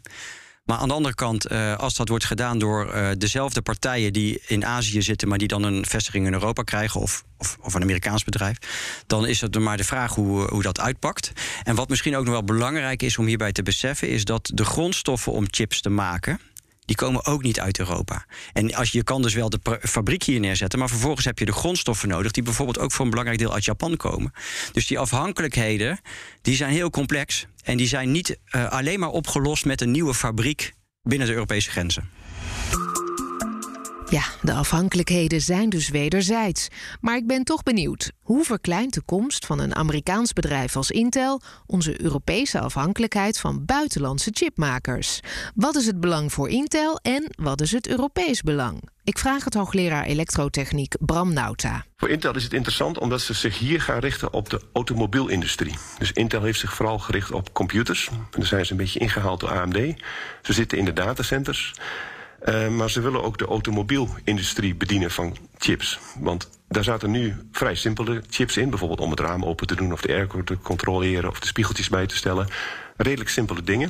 Maar 0.69 0.77
aan 0.77 0.87
de 0.87 0.93
andere 0.93 1.15
kant, 1.15 1.51
uh, 1.51 1.75
als 1.75 1.95
dat 1.95 2.09
wordt 2.09 2.25
gedaan 2.25 2.59
door 2.59 2.95
uh, 2.95 3.09
dezelfde 3.17 3.61
partijen 3.61 4.13
die 4.13 4.41
in 4.47 4.65
Azië 4.65 5.01
zitten, 5.01 5.27
maar 5.27 5.37
die 5.37 5.47
dan 5.47 5.63
een 5.63 5.85
vestiging 5.85 6.25
in 6.25 6.33
Europa 6.33 6.63
krijgen, 6.63 7.01
of, 7.01 7.23
of, 7.37 7.57
of, 7.61 7.73
een 7.73 7.81
Amerikaans 7.81 8.23
bedrijf, 8.23 8.57
dan 9.07 9.27
is 9.27 9.41
het 9.41 9.59
maar 9.59 9.77
de 9.77 9.83
vraag 9.83 10.15
hoe, 10.15 10.49
hoe 10.49 10.61
dat 10.61 10.79
uitpakt. 10.79 11.31
En 11.63 11.75
wat 11.75 11.89
misschien 11.89 12.15
ook 12.15 12.23
nog 12.23 12.33
wel 12.33 12.43
belangrijk 12.43 13.01
is 13.01 13.17
om 13.17 13.25
hierbij 13.25 13.51
te 13.51 13.63
beseffen, 13.63 14.09
is 14.09 14.25
dat 14.25 14.51
de 14.53 14.65
grondstoffen 14.65 15.31
om 15.31 15.45
chips 15.49 15.81
te 15.81 15.89
maken, 15.89 16.39
die 16.89 16.97
komen 16.97 17.25
ook 17.25 17.43
niet 17.43 17.59
uit 17.59 17.79
Europa. 17.79 18.25
En 18.53 18.73
als 18.75 18.91
je, 18.91 19.03
kan 19.03 19.21
dus 19.21 19.33
wel 19.33 19.49
de 19.49 19.79
fabriek 19.81 20.23
hier 20.23 20.39
neerzetten, 20.39 20.79
maar 20.79 20.89
vervolgens 20.89 21.25
heb 21.25 21.39
je 21.39 21.45
de 21.45 21.51
grondstoffen 21.51 22.09
nodig, 22.09 22.31
die 22.31 22.43
bijvoorbeeld 22.43 22.79
ook 22.79 22.91
voor 22.91 23.03
een 23.05 23.09
belangrijk 23.09 23.39
deel 23.39 23.53
uit 23.53 23.65
Japan 23.65 23.97
komen. 23.97 24.33
Dus 24.71 24.87
die 24.87 24.99
afhankelijkheden, 24.99 25.99
die 26.41 26.55
zijn 26.55 26.71
heel 26.71 26.89
complex. 26.89 27.45
En 27.63 27.77
die 27.77 27.87
zijn 27.87 28.11
niet 28.11 28.37
uh, 28.51 28.69
alleen 28.69 28.99
maar 28.99 29.09
opgelost 29.09 29.65
met 29.65 29.81
een 29.81 29.91
nieuwe 29.91 30.13
fabriek 30.13 30.73
binnen 31.03 31.27
de 31.27 31.33
Europese 31.33 31.69
grenzen. 31.69 32.09
Ja, 34.09 34.23
de 34.41 34.53
afhankelijkheden 34.53 35.41
zijn 35.41 35.69
dus 35.69 35.89
wederzijds. 35.89 36.67
Maar 37.01 37.15
ik 37.15 37.27
ben 37.27 37.43
toch 37.43 37.63
benieuwd. 37.63 38.11
Hoe 38.21 38.43
verkleint 38.43 38.93
de 38.93 39.01
komst 39.01 39.45
van 39.45 39.59
een 39.59 39.75
Amerikaans 39.75 40.33
bedrijf 40.33 40.75
als 40.75 40.91
Intel 40.91 41.41
onze 41.65 42.01
Europese 42.01 42.59
afhankelijkheid 42.59 43.39
van 43.39 43.65
buitenlandse 43.65 44.29
chipmakers? 44.33 45.19
Wat 45.55 45.75
is 45.75 45.85
het 45.85 45.99
belang 45.99 46.33
voor 46.33 46.49
Intel 46.49 46.99
en 47.01 47.33
wat 47.35 47.61
is 47.61 47.71
het 47.71 47.87
Europees 47.87 48.41
belang? 48.41 48.89
Ik 49.03 49.17
vraag 49.17 49.43
het 49.43 49.53
hoogleraar 49.53 50.03
elektrotechniek 50.03 50.95
Bram 50.99 51.33
Nauta. 51.33 51.85
Voor 51.97 52.09
Intel 52.09 52.35
is 52.35 52.43
het 52.43 52.53
interessant 52.53 52.97
omdat 52.97 53.21
ze 53.21 53.33
zich 53.33 53.59
hier 53.59 53.81
gaan 53.81 53.99
richten 53.99 54.33
op 54.33 54.49
de 54.49 54.61
automobielindustrie. 54.73 55.75
Dus 55.97 56.11
Intel 56.11 56.43
heeft 56.43 56.59
zich 56.59 56.73
vooral 56.73 56.99
gericht 56.99 57.31
op 57.31 57.53
computers. 57.53 58.07
En 58.07 58.25
daar 58.31 58.45
zijn 58.45 58.65
ze 58.65 58.71
een 58.71 58.77
beetje 58.77 58.99
ingehaald 58.99 59.39
door 59.39 59.59
AMD. 59.59 59.75
Ze 60.41 60.53
zitten 60.53 60.77
in 60.77 60.85
de 60.85 60.93
datacenters. 60.93 61.73
Uh, 62.45 62.67
maar 62.67 62.89
ze 62.89 63.01
willen 63.01 63.23
ook 63.23 63.37
de 63.37 63.45
automobielindustrie 63.45 64.75
bedienen 64.75 65.11
van 65.11 65.37
chips. 65.57 65.99
Want 66.19 66.49
daar 66.67 66.83
zaten 66.83 67.11
nu 67.11 67.35
vrij 67.51 67.75
simpele 67.75 68.23
chips 68.29 68.57
in. 68.57 68.69
Bijvoorbeeld 68.69 68.99
om 68.99 69.09
het 69.09 69.19
raam 69.19 69.45
open 69.45 69.67
te 69.67 69.75
doen 69.75 69.91
of 69.91 70.01
de 70.01 70.13
airco 70.13 70.43
te 70.43 70.57
controleren 70.57 71.29
of 71.29 71.39
de 71.39 71.47
spiegeltjes 71.47 71.89
bij 71.89 72.07
te 72.07 72.15
stellen. 72.15 72.47
Redelijk 72.97 73.29
simpele 73.29 73.63
dingen. 73.63 73.89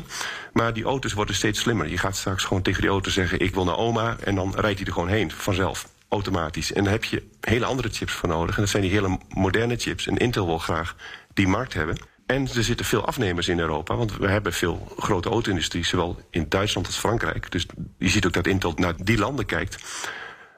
Maar 0.53 0.73
die 0.73 0.83
auto's 0.83 1.13
worden 1.13 1.35
steeds 1.35 1.59
slimmer. 1.59 1.87
Je 1.87 1.97
gaat 1.97 2.15
straks 2.15 2.43
gewoon 2.43 2.63
tegen 2.63 2.81
die 2.81 2.89
auto 2.89 3.09
zeggen: 3.09 3.39
Ik 3.39 3.53
wil 3.53 3.63
naar 3.63 3.77
oma. 3.77 4.17
En 4.23 4.35
dan 4.35 4.53
rijdt 4.55 4.77
hij 4.77 4.87
er 4.87 4.93
gewoon 4.93 5.09
heen 5.09 5.31
vanzelf. 5.31 5.89
Automatisch. 6.09 6.73
En 6.73 6.83
daar 6.83 6.93
heb 6.93 7.03
je 7.03 7.23
hele 7.41 7.65
andere 7.65 7.89
chips 7.89 8.13
voor 8.13 8.29
nodig. 8.29 8.55
En 8.55 8.61
dat 8.61 8.71
zijn 8.71 8.83
die 8.83 8.91
hele 8.91 9.17
moderne 9.29 9.75
chips. 9.75 10.07
En 10.07 10.17
Intel 10.17 10.45
wil 10.45 10.57
graag 10.57 10.95
die 11.33 11.47
markt 11.47 11.73
hebben. 11.73 12.08
En 12.29 12.47
er 12.55 12.63
zitten 12.63 12.85
veel 12.85 13.05
afnemers 13.05 13.47
in 13.47 13.59
Europa, 13.59 13.95
want 13.95 14.17
we 14.17 14.27
hebben 14.27 14.53
veel 14.53 14.93
grote 14.97 15.29
auto-industrie, 15.29 15.85
zowel 15.85 16.19
in 16.29 16.45
Duitsland 16.49 16.87
als 16.87 16.97
Frankrijk. 16.97 17.51
Dus 17.51 17.65
je 17.97 18.09
ziet 18.09 18.25
ook 18.25 18.33
dat 18.33 18.47
Intel 18.47 18.73
naar 18.75 18.93
die 19.03 19.17
landen 19.17 19.45
kijkt 19.45 19.83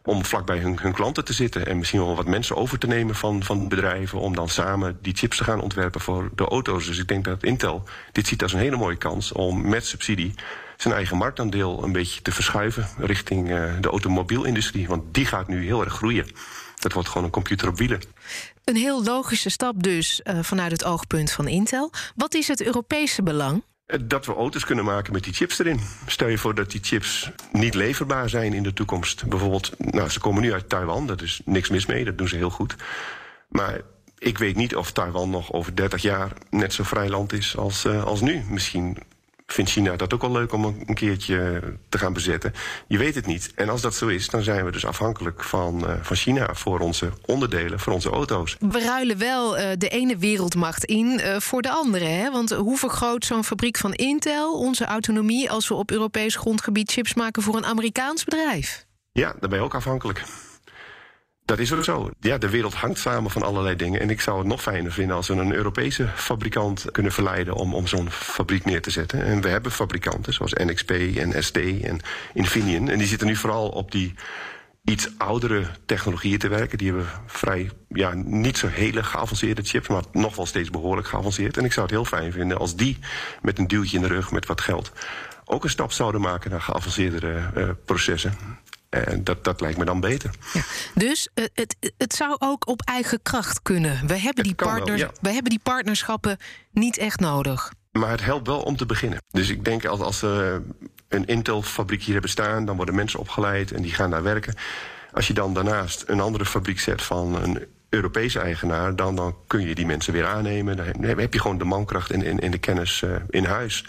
om 0.03 0.25
vlakbij 0.25 0.57
hun, 0.57 0.79
hun 0.79 0.93
klanten 0.93 1.25
te 1.25 1.33
zitten 1.33 1.65
en 1.65 1.77
misschien 1.77 1.99
wel 1.99 2.15
wat 2.15 2.25
mensen 2.25 2.55
over 2.55 2.79
te 2.79 2.87
nemen 2.87 3.15
van, 3.15 3.43
van 3.43 3.67
bedrijven 3.67 4.19
om 4.19 4.35
dan 4.35 4.49
samen 4.49 4.97
die 5.01 5.15
chips 5.15 5.37
te 5.37 5.43
gaan 5.43 5.61
ontwerpen 5.61 6.01
voor 6.01 6.29
de 6.35 6.45
auto's. 6.45 6.85
Dus 6.85 6.97
ik 6.97 7.07
denk 7.07 7.25
dat 7.25 7.43
Intel 7.43 7.83
dit 8.11 8.27
ziet 8.27 8.43
als 8.43 8.53
een 8.53 8.59
hele 8.59 8.77
mooie 8.77 8.97
kans 8.97 9.31
om 9.31 9.69
met 9.69 9.85
subsidie 9.85 10.33
zijn 10.77 10.93
eigen 10.93 11.17
marktaandeel 11.17 11.83
een 11.83 11.91
beetje 11.91 12.21
te 12.21 12.31
verschuiven 12.31 12.87
richting 12.97 13.49
uh, 13.49 13.63
de 13.81 13.89
automobielindustrie, 13.89 14.87
want 14.87 15.13
die 15.13 15.25
gaat 15.25 15.47
nu 15.47 15.65
heel 15.65 15.83
erg 15.83 15.93
groeien. 15.93 16.27
Dat 16.79 16.93
wordt 16.93 17.09
gewoon 17.09 17.23
een 17.23 17.33
computer 17.33 17.67
op 17.67 17.77
wielen. 17.77 18.01
Een 18.63 18.75
heel 18.75 19.03
logische 19.03 19.49
stap 19.49 19.83
dus 19.83 20.21
uh, 20.23 20.39
vanuit 20.41 20.71
het 20.71 20.83
oogpunt 20.83 21.31
van 21.31 21.47
Intel. 21.47 21.91
Wat 22.15 22.33
is 22.33 22.47
het 22.47 22.61
Europese 22.61 23.23
belang? 23.23 23.63
Eh, 23.85 23.99
dat 24.03 24.25
we 24.25 24.33
auto's 24.33 24.65
kunnen 24.65 24.85
maken 24.85 25.13
met 25.13 25.23
die 25.23 25.33
chips 25.33 25.59
erin. 25.59 25.79
Stel 26.05 26.27
je 26.27 26.37
voor 26.37 26.55
dat 26.55 26.71
die 26.71 26.83
chips 26.83 27.31
niet 27.51 27.73
leverbaar 27.73 28.29
zijn 28.29 28.53
in 28.53 28.63
de 28.63 28.73
toekomst. 28.73 29.27
Bijvoorbeeld, 29.27 29.71
nou, 29.77 30.09
ze 30.09 30.19
komen 30.19 30.41
nu 30.41 30.53
uit 30.53 30.69
Taiwan, 30.69 31.07
daar 31.07 31.23
is 31.23 31.41
niks 31.45 31.69
mis 31.69 31.85
mee, 31.85 32.05
dat 32.05 32.17
doen 32.17 32.27
ze 32.27 32.35
heel 32.35 32.49
goed. 32.49 32.75
Maar 33.49 33.81
ik 34.17 34.37
weet 34.37 34.55
niet 34.55 34.75
of 34.75 34.91
Taiwan 34.91 35.29
nog 35.29 35.53
over 35.53 35.75
30 35.75 36.01
jaar 36.01 36.31
net 36.49 36.73
zo 36.73 36.83
vrij 36.83 37.09
land 37.09 37.33
is 37.33 37.57
als, 37.57 37.85
uh, 37.85 38.03
als 38.03 38.21
nu. 38.21 38.43
Misschien 38.49 38.97
vindt 39.53 39.71
China 39.71 39.95
dat 39.95 40.13
ook 40.13 40.21
wel 40.21 40.31
leuk 40.31 40.53
om 40.53 40.65
een 40.65 40.95
keertje 40.95 41.61
te 41.89 41.97
gaan 41.97 42.13
bezetten. 42.13 42.53
Je 42.87 42.97
weet 42.97 43.15
het 43.15 43.25
niet. 43.25 43.51
En 43.55 43.69
als 43.69 43.81
dat 43.81 43.95
zo 43.95 44.07
is, 44.07 44.27
dan 44.27 44.43
zijn 44.43 44.65
we 44.65 44.71
dus 44.71 44.85
afhankelijk 44.85 45.43
van, 45.43 45.83
uh, 45.83 45.93
van 46.01 46.15
China 46.15 46.53
voor 46.53 46.79
onze 46.79 47.09
onderdelen, 47.25 47.79
voor 47.79 47.93
onze 47.93 48.09
auto's. 48.09 48.57
We 48.59 48.81
ruilen 48.81 49.17
wel 49.17 49.57
uh, 49.57 49.63
de 49.77 49.87
ene 49.87 50.17
wereldmacht 50.17 50.85
in 50.85 51.19
uh, 51.19 51.39
voor 51.39 51.61
de 51.61 51.71
andere. 51.71 52.05
Hè? 52.05 52.31
Want 52.31 52.49
hoe 52.49 52.77
vergroot 52.77 53.25
zo'n 53.25 53.43
fabriek 53.43 53.77
van 53.77 53.93
Intel 53.93 54.59
onze 54.59 54.85
autonomie 54.85 55.51
als 55.51 55.67
we 55.67 55.73
op 55.73 55.91
Europees 55.91 56.35
grondgebied 56.35 56.91
chips 56.91 57.13
maken 57.13 57.41
voor 57.41 57.55
een 57.55 57.65
Amerikaans 57.65 58.23
bedrijf? 58.23 58.85
Ja, 59.11 59.33
daar 59.39 59.49
ben 59.49 59.59
je 59.59 59.65
ook 59.65 59.75
afhankelijk. 59.75 60.23
Dat 61.51 61.59
is 61.59 61.73
ook 61.73 61.83
zo. 61.83 62.09
Ja, 62.19 62.37
de 62.37 62.49
wereld 62.49 62.73
hangt 62.73 62.99
samen 62.99 63.31
van 63.31 63.41
allerlei 63.41 63.75
dingen. 63.75 64.01
En 64.01 64.09
ik 64.09 64.21
zou 64.21 64.37
het 64.37 64.47
nog 64.47 64.61
fijner 64.61 64.91
vinden 64.91 65.15
als 65.15 65.27
we 65.27 65.33
een 65.33 65.53
Europese 65.53 66.07
fabrikant 66.15 66.91
kunnen 66.91 67.11
verleiden 67.11 67.53
om, 67.53 67.73
om 67.73 67.87
zo'n 67.87 68.11
fabriek 68.11 68.65
neer 68.65 68.81
te 68.81 68.89
zetten. 68.89 69.23
En 69.23 69.41
we 69.41 69.47
hebben 69.47 69.71
fabrikanten 69.71 70.33
zoals 70.33 70.53
NXP 70.53 70.91
en 70.91 71.43
ST 71.43 71.57
en 71.57 71.99
Infineon. 72.33 72.89
En 72.89 72.97
die 72.97 73.07
zitten 73.07 73.27
nu 73.27 73.35
vooral 73.35 73.69
op 73.69 73.91
die 73.91 74.13
iets 74.83 75.09
oudere 75.17 75.65
technologieën 75.85 76.39
te 76.39 76.47
werken. 76.47 76.77
Die 76.77 76.87
hebben 76.87 77.07
vrij, 77.25 77.69
ja, 77.87 78.13
niet 78.13 78.57
zo 78.57 78.67
hele 78.67 79.03
geavanceerde 79.03 79.63
chips, 79.63 79.87
maar 79.87 80.03
nog 80.11 80.35
wel 80.35 80.45
steeds 80.45 80.69
behoorlijk 80.69 81.07
geavanceerd. 81.07 81.57
En 81.57 81.65
ik 81.65 81.73
zou 81.73 81.85
het 81.85 81.95
heel 81.95 82.05
fijn 82.05 82.31
vinden 82.31 82.57
als 82.57 82.75
die 82.75 82.97
met 83.41 83.59
een 83.59 83.67
duwtje 83.67 83.95
in 83.95 84.03
de 84.03 84.09
rug, 84.09 84.31
met 84.31 84.45
wat 84.45 84.61
geld, 84.61 84.91
ook 85.45 85.63
een 85.63 85.69
stap 85.69 85.91
zouden 85.91 86.21
maken 86.21 86.51
naar 86.51 86.61
geavanceerdere 86.61 87.51
uh, 87.57 87.69
processen. 87.85 88.33
En 88.91 89.23
dat, 89.23 89.43
dat 89.43 89.61
lijkt 89.61 89.77
me 89.77 89.85
dan 89.85 89.99
beter. 89.99 90.31
Ja, 90.53 90.61
dus 90.95 91.29
uh, 91.35 91.45
het, 91.53 91.75
het 91.97 92.13
zou 92.13 92.35
ook 92.39 92.67
op 92.67 92.81
eigen 92.81 93.21
kracht 93.21 93.61
kunnen. 93.61 94.07
We 94.07 94.17
hebben, 94.17 94.43
die 94.43 94.55
partners, 94.55 95.01
wel, 95.01 95.09
ja. 95.13 95.21
we 95.21 95.29
hebben 95.29 95.49
die 95.49 95.59
partnerschappen 95.63 96.37
niet 96.71 96.97
echt 96.97 97.19
nodig. 97.19 97.73
Maar 97.91 98.09
het 98.09 98.23
helpt 98.23 98.47
wel 98.47 98.61
om 98.61 98.77
te 98.77 98.85
beginnen. 98.85 99.21
Dus 99.29 99.49
ik 99.49 99.65
denk 99.65 99.85
als, 99.85 99.99
als 99.99 100.19
we 100.19 100.61
een 101.07 101.25
Intel-fabriek 101.25 102.03
hier 102.03 102.13
hebben 102.13 102.31
staan, 102.31 102.65
dan 102.65 102.75
worden 102.75 102.95
mensen 102.95 103.19
opgeleid 103.19 103.71
en 103.71 103.81
die 103.81 103.93
gaan 103.93 104.09
daar 104.09 104.23
werken. 104.23 104.55
Als 105.11 105.27
je 105.27 105.33
dan 105.33 105.53
daarnaast 105.53 106.03
een 106.07 106.19
andere 106.19 106.45
fabriek 106.45 106.79
zet 106.79 107.01
van 107.01 107.35
een 107.43 107.65
Europese 107.89 108.39
eigenaar, 108.39 108.95
dan, 108.95 109.15
dan 109.15 109.35
kun 109.47 109.67
je 109.67 109.75
die 109.75 109.85
mensen 109.85 110.13
weer 110.13 110.25
aannemen. 110.25 110.77
Dan 110.77 111.03
heb 111.03 111.33
je 111.33 111.39
gewoon 111.39 111.57
de 111.57 111.63
mankracht 111.63 112.11
en, 112.11 112.23
en, 112.23 112.39
en 112.39 112.51
de 112.51 112.57
kennis 112.57 113.01
uh, 113.01 113.15
in 113.29 113.45
huis. 113.45 113.85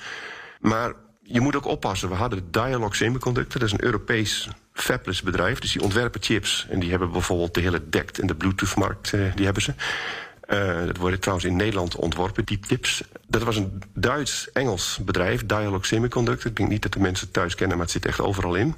Maar 0.61 0.93
je 1.33 1.41
moet 1.41 1.57
ook 1.57 1.67
oppassen. 1.67 2.09
We 2.09 2.15
hadden 2.15 2.51
Dialog 2.51 2.97
Semiconductor, 2.97 3.61
dat 3.61 3.69
is 3.69 3.75
een 3.75 3.85
Europees 3.85 4.49
fabless 4.73 5.23
bedrijf. 5.23 5.59
Dus 5.59 5.73
die 5.73 5.83
ontwerpen 5.83 6.23
chips. 6.23 6.67
En 6.71 6.81
die 6.81 6.91
hebben 6.91 7.13
bijvoorbeeld 7.13 7.55
de 7.55 7.61
hele 7.61 7.89
DECT 7.89 8.19
en 8.19 8.27
de 8.27 8.35
Bluetooth-markt, 8.35 9.13
uh, 9.13 9.35
die 9.35 9.45
hebben 9.45 9.63
ze. 9.63 9.75
Uh, 10.49 10.87
dat 10.87 10.97
worden 10.97 11.21
trouwens 11.21 11.49
in 11.49 11.57
Nederland 11.57 11.97
ontworpen, 11.97 12.45
die 12.45 12.59
chips. 12.61 13.03
Dat 13.27 13.43
was 13.43 13.57
een 13.57 13.83
Duits-Engels 13.95 14.99
bedrijf, 15.05 15.47
Dialog 15.47 15.87
Semiconductor. 15.87 16.51
Ik 16.51 16.57
denk 16.57 16.69
niet 16.69 16.83
dat 16.83 16.93
de 16.93 17.01
mensen 17.01 17.25
het 17.25 17.35
thuis 17.35 17.55
kennen, 17.55 17.77
maar 17.77 17.87
het 17.87 17.95
zit 17.95 18.07
echt 18.07 18.21
overal 18.21 18.55
in. 18.55 18.75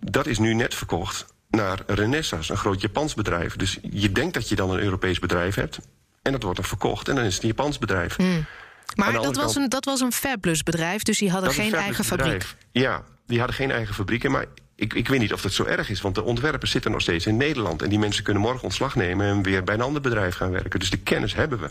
Dat 0.00 0.26
is 0.26 0.38
nu 0.38 0.54
net 0.54 0.74
verkocht 0.74 1.26
naar 1.50 1.82
Renesas, 1.86 2.48
een 2.48 2.56
groot 2.56 2.80
Japans 2.80 3.14
bedrijf. 3.14 3.56
Dus 3.56 3.78
je 3.90 4.12
denkt 4.12 4.34
dat 4.34 4.48
je 4.48 4.56
dan 4.56 4.70
een 4.70 4.80
Europees 4.80 5.18
bedrijf 5.18 5.54
hebt. 5.54 5.78
En 6.22 6.32
dat 6.32 6.42
wordt 6.42 6.58
dan 6.58 6.68
verkocht 6.68 7.08
en 7.08 7.14
dan 7.14 7.24
is 7.24 7.34
het 7.34 7.42
een 7.42 7.48
Japans 7.48 7.78
bedrijf. 7.78 8.18
Mm. 8.18 8.46
Maar 8.96 9.12
dat 9.12 9.36
was, 9.36 9.56
een, 9.56 9.68
dat 9.68 9.84
was 9.84 10.00
een 10.00 10.12
fabless 10.12 10.62
bedrijf, 10.62 11.02
dus 11.02 11.18
die 11.18 11.30
hadden 11.30 11.52
geen 11.52 11.74
eigen 11.74 12.04
fabriek. 12.04 12.32
Bedrijf. 12.32 12.56
Ja, 12.72 13.02
die 13.26 13.38
hadden 13.38 13.56
geen 13.56 13.70
eigen 13.70 13.94
fabrieken. 13.94 14.30
Maar 14.30 14.44
ik, 14.76 14.94
ik 14.94 15.08
weet 15.08 15.20
niet 15.20 15.32
of 15.32 15.42
dat 15.42 15.52
zo 15.52 15.64
erg 15.64 15.90
is, 15.90 16.00
want 16.00 16.14
de 16.14 16.22
ontwerpers 16.22 16.70
zitten 16.70 16.90
nog 16.90 17.00
steeds 17.00 17.26
in 17.26 17.36
Nederland. 17.36 17.82
En 17.82 17.88
die 17.88 17.98
mensen 17.98 18.24
kunnen 18.24 18.42
morgen 18.42 18.62
ontslag 18.62 18.94
nemen 18.94 19.26
en 19.26 19.42
weer 19.42 19.64
bij 19.64 19.74
een 19.74 19.80
ander 19.80 20.02
bedrijf 20.02 20.34
gaan 20.34 20.50
werken. 20.50 20.80
Dus 20.80 20.90
de 20.90 20.98
kennis 20.98 21.34
hebben 21.34 21.60
we. 21.60 21.68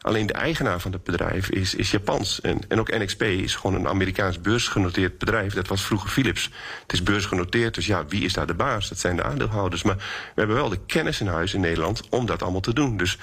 Alleen 0.00 0.26
de 0.26 0.32
eigenaar 0.32 0.80
van 0.80 0.92
het 0.92 1.04
bedrijf 1.04 1.50
is, 1.50 1.74
is 1.74 1.90
Japans. 1.90 2.40
En, 2.40 2.60
en 2.68 2.80
ook 2.80 2.98
NXP 2.98 3.22
is 3.22 3.54
gewoon 3.54 3.76
een 3.76 3.88
Amerikaans 3.88 4.40
beursgenoteerd 4.40 5.18
bedrijf. 5.18 5.54
Dat 5.54 5.68
was 5.68 5.82
vroeger 5.82 6.10
Philips. 6.10 6.50
Het 6.82 6.92
is 6.92 7.02
beursgenoteerd, 7.02 7.74
dus 7.74 7.86
ja, 7.86 8.06
wie 8.06 8.24
is 8.24 8.32
daar 8.32 8.46
de 8.46 8.54
baas? 8.54 8.88
Dat 8.88 8.98
zijn 8.98 9.16
de 9.16 9.22
aandeelhouders. 9.22 9.82
Maar 9.82 9.96
we 9.96 10.02
hebben 10.34 10.56
wel 10.56 10.68
de 10.68 10.80
kennis 10.86 11.20
in 11.20 11.26
huis 11.26 11.54
in 11.54 11.60
Nederland 11.60 12.08
om 12.08 12.26
dat 12.26 12.42
allemaal 12.42 12.60
te 12.60 12.74
doen. 12.74 12.96
Dus 12.96 13.18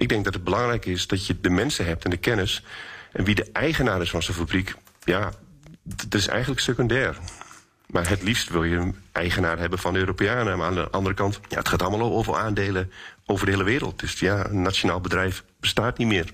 ik 0.00 0.08
denk 0.08 0.24
dat 0.24 0.34
het 0.34 0.44
belangrijk 0.44 0.86
is 0.86 1.06
dat 1.06 1.26
je 1.26 1.40
de 1.40 1.50
mensen 1.50 1.86
hebt 1.86 2.04
en 2.04 2.10
de 2.10 2.16
kennis. 2.16 2.62
En 3.12 3.24
wie 3.24 3.34
de 3.34 3.48
eigenaar 3.52 4.02
is 4.02 4.10
van 4.10 4.22
zijn 4.22 4.36
fabriek, 4.36 4.74
ja, 5.04 5.32
dat 5.82 6.14
is 6.14 6.26
eigenlijk 6.26 6.60
secundair. 6.60 7.18
Maar 7.86 8.08
het 8.08 8.22
liefst 8.22 8.48
wil 8.48 8.64
je 8.64 8.76
een 8.76 8.96
eigenaar 9.12 9.58
hebben 9.58 9.78
van 9.78 9.92
de 9.92 9.98
Europeanen. 9.98 10.58
Maar 10.58 10.66
aan 10.66 10.74
de 10.74 10.90
andere 10.90 11.14
kant, 11.14 11.40
ja, 11.48 11.58
het 11.58 11.68
gaat 11.68 11.82
allemaal 11.82 12.12
over 12.12 12.36
aandelen 12.36 12.92
over 13.26 13.46
de 13.46 13.52
hele 13.52 13.64
wereld. 13.64 14.00
Dus 14.00 14.18
ja, 14.18 14.46
een 14.46 14.62
nationaal 14.62 15.00
bedrijf 15.00 15.44
bestaat 15.60 15.98
niet 15.98 16.08
meer. 16.08 16.32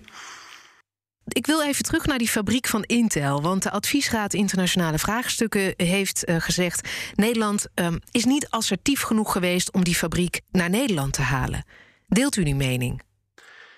Ik 1.25 1.47
wil 1.47 1.63
even 1.63 1.85
terug 1.85 2.07
naar 2.07 2.19
die 2.19 2.29
fabriek 2.29 2.67
van 2.67 2.83
Intel. 2.83 3.43
Want 3.43 3.63
de 3.63 3.71
Adviesraad 3.71 4.35
Internationale 4.35 4.99
Vraagstukken 4.99 5.75
heeft 5.77 6.29
uh, 6.29 6.37
gezegd... 6.39 6.89
Nederland 7.15 7.67
um, 7.75 7.99
is 8.11 8.25
niet 8.25 8.49
assertief 8.51 9.01
genoeg 9.01 9.33
geweest 9.33 9.73
om 9.73 9.85
die 9.85 9.95
fabriek 9.95 10.41
naar 10.51 10.71
Nederland 10.71 11.13
te 11.13 11.23
halen. 11.23 11.65
Deelt 12.09 12.37
u 12.37 12.45
die 12.45 12.55
mening? 12.55 13.06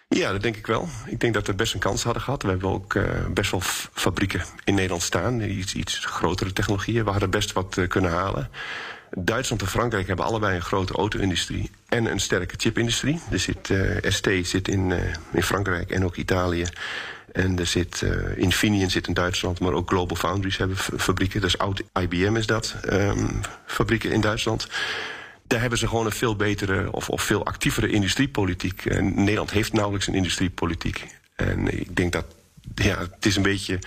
Ja, 0.09 0.33
dat 0.33 0.43
denk 0.43 0.57
ik 0.57 0.67
wel. 0.67 0.89
Ik 1.07 1.21
denk 1.21 1.35
dat 1.35 1.47
we 1.47 1.55
best 1.55 1.75
een 1.75 1.81
kans 1.81 2.03
hadden 2.03 2.23
gehad. 2.23 2.43
We 2.43 2.49
hebben 2.49 2.71
ook 2.71 2.95
uh, 2.95 3.05
best 3.31 3.51
wel 3.51 3.61
fabrieken 3.93 4.43
in 4.65 4.75
Nederland 4.75 5.03
staan. 5.03 5.41
Iets, 5.41 5.75
iets 5.75 5.99
grotere 5.99 6.53
technologieën. 6.53 7.05
We 7.05 7.11
hadden 7.11 7.31
best 7.31 7.53
wat 7.53 7.77
uh, 7.77 7.89
kunnen 7.89 8.11
halen. 8.11 8.51
Duitsland 9.11 9.63
en 9.63 9.69
Frankrijk 9.69 10.07
hebben 10.07 10.25
allebei 10.25 10.57
een 10.57 10.63
grote 10.63 10.93
auto-industrie 10.93 11.71
en 11.89 12.07
een 12.07 12.21
sterke 12.21 12.55
chipindustrie. 12.57 13.21
Er 13.31 13.39
zit, 13.39 13.69
uh, 13.69 13.97
ST 14.03 14.29
zit 14.43 14.69
in, 14.69 14.93
in 15.33 15.43
Frankrijk 15.43 15.91
en 15.91 16.05
ook 16.05 16.17
Italië. 16.17 16.65
En 17.33 17.59
er 17.59 17.67
zit 17.67 18.01
uh, 18.01 18.37
Infineon 18.37 18.91
zit 18.91 19.07
in 19.07 19.15
Duitsland, 19.15 19.61
maar 19.61 19.73
ook 19.73 19.89
Global 19.89 20.17
Foundries 20.17 20.57
hebben 20.57 20.77
fabrieken. 20.77 21.41
Dus 21.41 21.59
oud 21.59 21.83
IBM 22.01 22.37
is 22.37 22.47
dat, 22.47 22.75
um, 22.91 23.41
fabrieken 23.67 24.11
in 24.11 24.21
Duitsland. 24.21 24.69
Daar 25.49 25.61
hebben 25.61 25.79
ze 25.79 25.89
gewoon 25.89 26.07
een 26.07 26.13
veel 26.13 26.37
betere 26.37 26.93
of, 26.93 27.09
of 27.09 27.23
veel 27.23 27.45
actievere 27.45 27.91
industriepolitiek. 27.91 28.85
En 28.85 29.15
Nederland 29.15 29.51
heeft 29.51 29.73
nauwelijks 29.73 30.07
een 30.07 30.15
industriepolitiek. 30.15 31.07
En 31.35 31.81
ik 31.81 31.97
denk 31.97 32.13
dat 32.13 32.25
ja, 32.75 32.99
het 32.99 33.27
is 33.27 33.37
een 33.37 33.43
beetje 33.43 33.79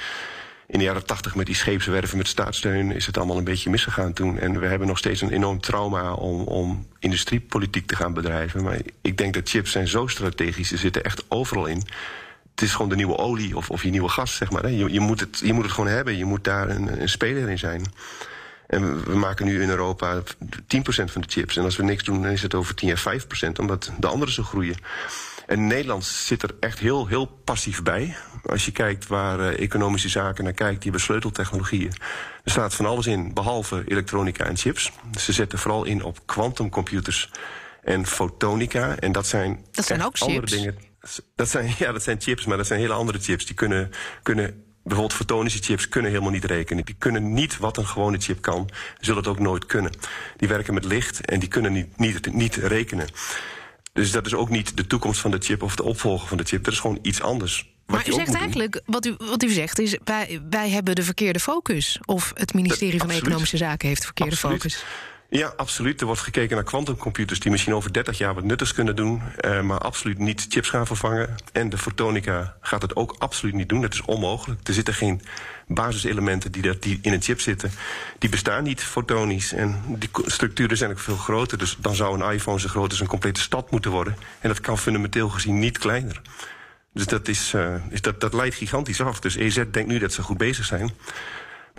in 0.72 0.80
de 0.80 0.86
jaren 0.86 1.06
tachtig 1.06 1.36
met 1.36 1.46
die 1.46 1.56
scheepswerven 1.56 2.18
met 2.18 2.28
staatssteun 2.28 2.92
is 2.92 3.06
het 3.06 3.18
allemaal 3.18 3.38
een 3.38 3.44
beetje 3.44 3.70
misgegaan 3.70 4.14
toen. 4.14 4.40
En 4.40 4.60
we 4.60 4.68
hebben 4.68 4.88
nog 4.88 4.98
steeds 4.98 5.22
een 5.22 5.32
enorm 5.32 5.60
trauma 5.60 6.14
om, 6.14 6.42
om 6.42 6.88
industriepolitiek 7.00 7.88
te 7.88 7.96
gaan 7.96 8.14
bedrijven. 8.14 8.64
Maar 8.64 8.80
ik 9.02 9.18
denk 9.18 9.34
dat 9.34 9.50
chips 9.50 9.72
zijn 9.72 9.88
zo 9.88 10.08
strategisch, 10.08 10.68
ze 10.68 10.78
zitten 10.78 11.04
echt 11.04 11.24
overal 11.28 11.66
in. 11.66 11.84
Het 12.52 12.62
is 12.62 12.72
gewoon 12.72 12.90
de 12.90 12.96
nieuwe 12.96 13.18
olie 13.18 13.58
of, 13.58 13.70
of 13.70 13.84
je 13.84 13.90
nieuwe 13.90 14.10
gas, 14.10 14.36
zeg 14.36 14.52
maar. 14.52 14.72
Je, 14.72 14.92
je, 14.92 15.00
moet 15.00 15.20
het, 15.20 15.42
je 15.44 15.54
moet 15.54 15.64
het 15.64 15.74
gewoon 15.74 15.90
hebben, 15.90 16.18
je 16.18 16.26
moet 16.26 16.44
daar 16.44 16.70
een, 16.70 17.02
een 17.02 17.10
speler 17.10 17.50
in 17.50 17.60
zijn. 17.60 17.84
En 18.72 19.04
we 19.04 19.16
maken 19.16 19.46
nu 19.46 19.62
in 19.62 19.70
Europa 19.70 20.22
10% 20.22 20.24
van 21.06 21.22
de 21.22 21.28
chips. 21.28 21.58
En 21.58 21.64
als 21.64 21.76
we 21.76 21.84
niks 21.84 22.04
doen, 22.04 22.22
dan 22.22 22.32
is 22.32 22.42
het 22.42 22.54
over 22.54 22.76
10 22.76 22.98
à 22.98 23.20
5%, 23.48 23.52
omdat 23.60 23.92
de 24.00 24.08
anderen 24.08 24.34
zo 24.34 24.44
groeien. 24.44 24.76
En 25.48 25.68
Nederland 25.68 26.06
zit 26.06 26.44
er 26.44 26.56
echt 26.60 26.80
heel, 26.80 27.08
heel 27.08 27.26
passief 27.26 27.84
bij. 27.84 28.16
Als 28.46 28.66
je 28.66 28.72
kijkt 28.72 29.08
waar 29.08 29.40
uh, 29.40 29.60
economische 29.60 30.10
zaken 30.10 30.44
naar 30.44 30.54
kijkt, 30.54 30.76
die 30.76 30.84
hebben 30.84 31.02
sleuteltechnologieën. 31.02 31.92
Er 32.44 32.52
staat 32.52 32.76
van 32.76 32.86
alles 32.86 33.08
in, 33.08 33.34
behalve 33.34 33.84
elektronica 33.88 34.46
en 34.46 34.58
chips. 34.58 34.92
Ze 35.20 35.34
zetten 35.34 35.60
vooral 35.60 35.84
in 35.84 36.04
op 36.04 36.20
quantumcomputers 36.26 37.30
en 37.84 38.06
fotonica. 38.06 38.96
En 39.00 39.12
dat 39.12 39.28
zijn, 39.28 39.66
dat 39.72 39.86
zijn 39.86 40.04
ook 40.04 40.18
andere 40.20 40.48
chips. 40.48 40.52
dingen. 40.52 40.78
Dat 41.36 41.50
zijn, 41.50 41.74
ja, 41.84 41.92
dat 41.92 42.04
zijn 42.04 42.22
chips, 42.22 42.46
maar 42.46 42.58
dat 42.58 42.68
zijn 42.68 42.80
hele 42.80 42.94
andere 42.94 43.20
chips. 43.20 43.46
Die 43.46 43.56
kunnen, 43.56 43.92
kunnen 44.24 44.64
bijvoorbeeld 44.84 45.20
fotonische 45.20 45.60
chips 45.64 45.90
kunnen 45.90 46.12
helemaal 46.12 46.32
niet 46.32 46.46
rekenen. 46.46 46.86
Die 46.86 46.96
kunnen 46.98 47.34
niet 47.34 47.58
wat 47.58 47.78
een 47.78 47.88
gewone 47.88 48.18
chip 48.18 48.42
kan, 48.42 48.70
zullen 49.00 49.20
het 49.20 49.32
ook 49.32 49.40
nooit 49.40 49.66
kunnen. 49.66 49.92
Die 50.38 50.48
werken 50.48 50.74
met 50.74 50.86
licht 50.86 51.26
en 51.26 51.40
die 51.40 51.50
kunnen 51.50 51.74
niet, 51.74 51.98
niet, 51.98 52.34
niet 52.34 52.56
rekenen. 52.56 53.08
Dus 53.94 54.12
dat 54.12 54.26
is 54.26 54.34
ook 54.34 54.50
niet 54.50 54.78
de 54.78 54.88
toekomst 54.88 55.20
van 55.22 55.32
de 55.32 55.38
chip 55.40 55.64
of 55.64 55.76
de 55.76 55.84
opvolger 55.84 56.28
van 56.28 56.38
de 56.38 56.44
chip. 56.44 56.64
Dat 56.64 56.74
is 56.74 56.80
gewoon 56.80 57.00
iets 57.02 57.22
anders. 57.22 57.70
Maar 57.86 58.08
u 58.10 58.12
zegt 58.12 58.34
eigenlijk, 58.34 58.82
wat 58.86 59.06
u, 59.06 59.16
wat 59.18 59.44
u 59.44 59.50
zegt 59.50 59.80
is, 59.80 59.98
wij, 60.04 60.42
wij 60.50 60.70
hebben 60.70 60.96
de 60.96 61.04
verkeerde 61.04 61.40
focus. 61.40 62.00
Of 62.06 62.32
het 62.36 62.54
ministerie 62.54 62.92
Dat- 62.92 63.00
van 63.00 63.08
absoluut. 63.08 63.26
Economische 63.28 63.58
Zaken 63.58 63.88
heeft 63.88 64.00
de 64.00 64.06
verkeerde 64.06 64.32
Absoluut. 64.32 64.62
focus. 64.62 64.84
Ja, 65.34 65.54
absoluut. 65.56 66.00
Er 66.00 66.06
wordt 66.06 66.22
gekeken 66.22 66.56
naar 66.56 66.66
quantumcomputers 66.66 67.40
die 67.40 67.52
misschien 67.52 67.74
over 67.74 67.94
30 67.94 68.18
jaar 68.18 68.34
wat 68.34 68.44
nuttigs 68.44 68.74
kunnen 68.74 68.96
doen, 68.96 69.22
eh, 69.38 69.62
maar 69.62 69.78
absoluut 69.78 70.18
niet 70.18 70.46
chips 70.50 70.70
gaan 70.70 70.88
vervangen. 70.88 71.36
En 71.52 71.70
de 71.70 71.78
fotonica 71.78 72.56
gaat 72.62 72.82
het 72.82 72.96
ook 72.96 73.16
absoluut 73.20 73.54
niet 73.54 73.70
doen. 73.70 73.82
Dat 73.82 73.94
is 73.94 74.02
onmogelijk. 74.02 74.68
Er 74.68 74.74
zitten 74.74 74.94
geen 74.94 75.22
basiselementen 75.68 76.52
die, 76.52 76.62
dat, 76.62 76.82
die 76.82 77.00
in 77.02 77.14
een 77.14 77.22
chip 77.22 77.40
zitten. 77.40 77.72
Die 78.18 78.30
bestaan 78.30 78.64
niet 78.64 78.84
fotonisch. 78.84 79.54
En 79.54 79.82
die 79.88 80.10
structuren 80.26 80.78
zijn 80.78 80.92
ook 80.92 81.00
veel 81.00 81.18
groter. 81.18 81.58
Dus 81.58 81.78
dan 81.80 81.96
zou 81.96 82.22
een 82.22 82.34
iPhone 82.34 82.60
zo 82.60 82.68
groot 82.68 82.90
als 82.90 83.00
een 83.00 83.08
complete 83.08 83.42
stad 83.42 83.72
moeten 83.72 83.92
worden. 83.92 84.18
En 84.40 84.50
dat 84.50 84.62
kan 84.62 84.78
fundamenteel 84.78 85.30
gezien 85.30 85.60
niet 85.60 85.78
kleiner. 85.78 86.22
Dus 86.94 87.06
dat, 87.06 87.28
is, 87.28 87.54
eh, 87.54 87.76
is 87.90 88.02
dat, 88.02 88.22
dat 88.22 88.34
leidt 88.34 88.56
gigantisch 88.56 89.02
af. 89.02 89.20
Dus 89.20 89.36
EZ 89.36 89.56
denkt 89.56 89.90
nu 89.90 90.00
dat 90.00 90.14
ze 90.14 90.22
goed 90.22 90.38
bezig 90.38 90.66
zijn. 90.66 90.94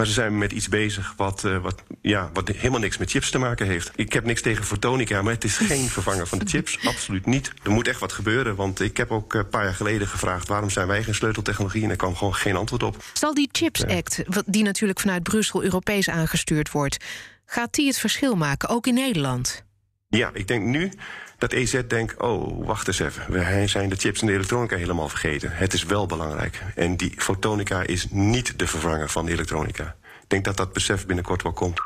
Maar 0.02 0.10
ze 0.10 0.16
zijn 0.20 0.38
met 0.38 0.52
iets 0.52 0.68
bezig 0.68 1.14
wat, 1.16 1.44
eh, 1.44 1.58
wat, 1.58 1.82
ja, 2.00 2.30
wat 2.32 2.48
helemaal 2.48 2.80
niks 2.80 2.98
met 2.98 3.10
chips 3.10 3.30
te 3.30 3.38
maken 3.38 3.66
heeft. 3.66 3.90
Ik 3.94 4.12
heb 4.12 4.24
niks 4.24 4.42
tegen 4.42 4.64
fotonica, 4.64 5.22
maar 5.22 5.32
het 5.32 5.44
is 5.44 5.56
geen 5.56 5.88
vervanger 5.96 6.26
van 6.26 6.38
de 6.38 6.44
chips. 6.46 6.86
Absoluut 6.86 7.26
niet. 7.26 7.52
Er 7.62 7.70
moet 7.70 7.88
echt 7.88 8.00
wat 8.00 8.12
gebeuren. 8.12 8.54
Want 8.56 8.80
ik 8.80 8.96
heb 8.96 9.10
ook 9.10 9.34
eh, 9.34 9.40
een 9.40 9.48
paar 9.48 9.64
jaar 9.64 9.74
geleden 9.74 10.08
gevraagd... 10.08 10.48
waarom 10.48 10.70
zijn 10.70 10.86
wij 10.86 11.02
geen 11.02 11.14
sleuteltechnologie? 11.14 11.82
En 11.82 11.90
er 11.90 11.96
kwam 11.96 12.16
gewoon 12.16 12.34
geen 12.34 12.56
antwoord 12.56 12.82
op. 12.82 13.04
Zal 13.12 13.34
die 13.34 13.48
Chips 13.52 13.84
Act, 13.86 14.22
wat- 14.26 14.44
die 14.46 14.62
natuurlijk 14.62 15.00
vanuit 15.00 15.22
Brussel 15.22 15.62
Europees 15.62 16.08
aangestuurd 16.08 16.70
wordt, 16.70 17.04
gaat 17.46 17.74
die 17.74 17.86
het 17.86 17.98
verschil 17.98 18.34
maken, 18.34 18.68
ook 18.68 18.86
in 18.86 18.94
Nederland? 18.94 19.64
Ja, 20.08 20.30
ik 20.34 20.48
denk 20.48 20.64
nu 20.64 20.92
dat 21.42 21.52
EZ 21.52 21.80
denkt... 21.86 22.20
oh, 22.20 22.66
wacht 22.66 22.86
eens 22.86 22.98
even. 22.98 23.32
We 23.32 23.66
zijn 23.66 23.88
de 23.88 23.96
chips 23.96 24.20
en 24.20 24.26
de 24.26 24.32
elektronica 24.32 24.76
helemaal 24.76 25.08
vergeten. 25.08 25.50
Het 25.52 25.72
is 25.72 25.84
wel 25.84 26.06
belangrijk. 26.06 26.62
En 26.74 26.96
die 26.96 27.12
fotonica 27.16 27.82
is 27.82 28.06
niet 28.10 28.58
de 28.58 28.66
vervanger 28.66 29.10
van 29.10 29.26
de 29.26 29.32
elektronica. 29.32 29.96
Ik 30.22 30.28
denk 30.28 30.44
dat 30.44 30.56
dat 30.56 30.72
besef 30.72 31.06
binnenkort 31.06 31.42
wel 31.42 31.52
komt. 31.52 31.80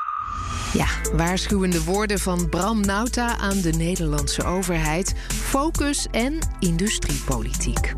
Ja, 0.73 0.87
waarschuwende 1.13 1.83
woorden 1.83 2.19
van 2.19 2.49
Bram 2.49 2.81
Nauta 2.81 3.37
aan 3.37 3.61
de 3.61 3.71
Nederlandse 3.71 4.43
overheid. 4.43 5.15
Focus 5.27 6.07
en 6.11 6.37
industriepolitiek. 6.59 7.93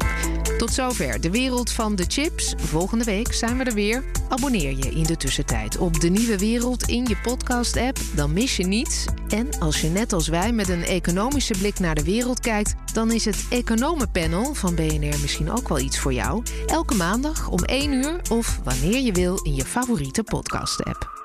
Tot 0.58 0.74
zover 0.74 1.22
de 1.22 1.32
wereld 1.32 1.72
van 1.72 1.96
de 1.96 2.06
chips. 2.08 2.54
Volgende 2.58 3.04
week 3.04 3.34
zijn 3.34 3.58
we 3.58 3.64
er 3.64 3.74
weer. 3.74 4.04
Abonneer 4.30 4.78
je 4.78 4.92
in 4.92 5.04
de 5.04 5.18
tussentijd 5.18 5.78
op 5.78 6.00
de 6.00 6.10
nieuwe 6.10 6.38
wereld 6.38 6.88
in 6.88 7.06
je 7.06 7.18
podcast-app. 7.18 8.00
Dan 8.16 8.34
mis 8.34 8.58
je 8.58 8.68
niets. 8.68 9.06
En 9.28 9.60
als 9.60 9.82
je 9.82 9.88
net 9.88 10.14
als 10.14 10.28
wij 10.28 10.52
met 10.52 10.70
een 10.70 10.84
economische 10.84 11.54
blik 11.58 11.80
naar 11.80 11.96
de 11.96 12.04
wereld 12.04 12.40
kijkt, 12.40 12.76
dan 12.94 13.12
is 13.12 13.26
het 13.26 13.46
Economenpanel 13.50 14.54
van 14.54 14.76
BNR 14.76 15.20
misschien 15.22 15.52
ook 15.52 15.68
wel 15.68 15.80
iets 15.80 16.00
voor 16.00 16.14
jou. 16.14 16.44
Elke 16.66 16.96
maandag 16.96 17.48
om 17.48 17.64
1 17.64 17.94
uur 17.94 18.22
of 18.30 18.60
wanneer 18.64 19.02
je 19.02 19.12
wil 19.12 19.40
in 19.44 19.56
je 19.56 19.66
favoriete 19.66 20.24
podcast-app. 20.24 21.19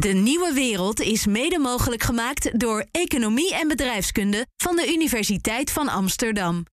De 0.00 0.08
nieuwe 0.08 0.52
wereld 0.52 1.00
is 1.00 1.26
mede 1.26 1.58
mogelijk 1.58 2.02
gemaakt 2.02 2.60
door 2.60 2.86
Economie 2.90 3.54
en 3.54 3.68
Bedrijfskunde 3.68 4.46
van 4.56 4.76
de 4.76 4.92
Universiteit 4.92 5.70
van 5.70 5.88
Amsterdam. 5.88 6.64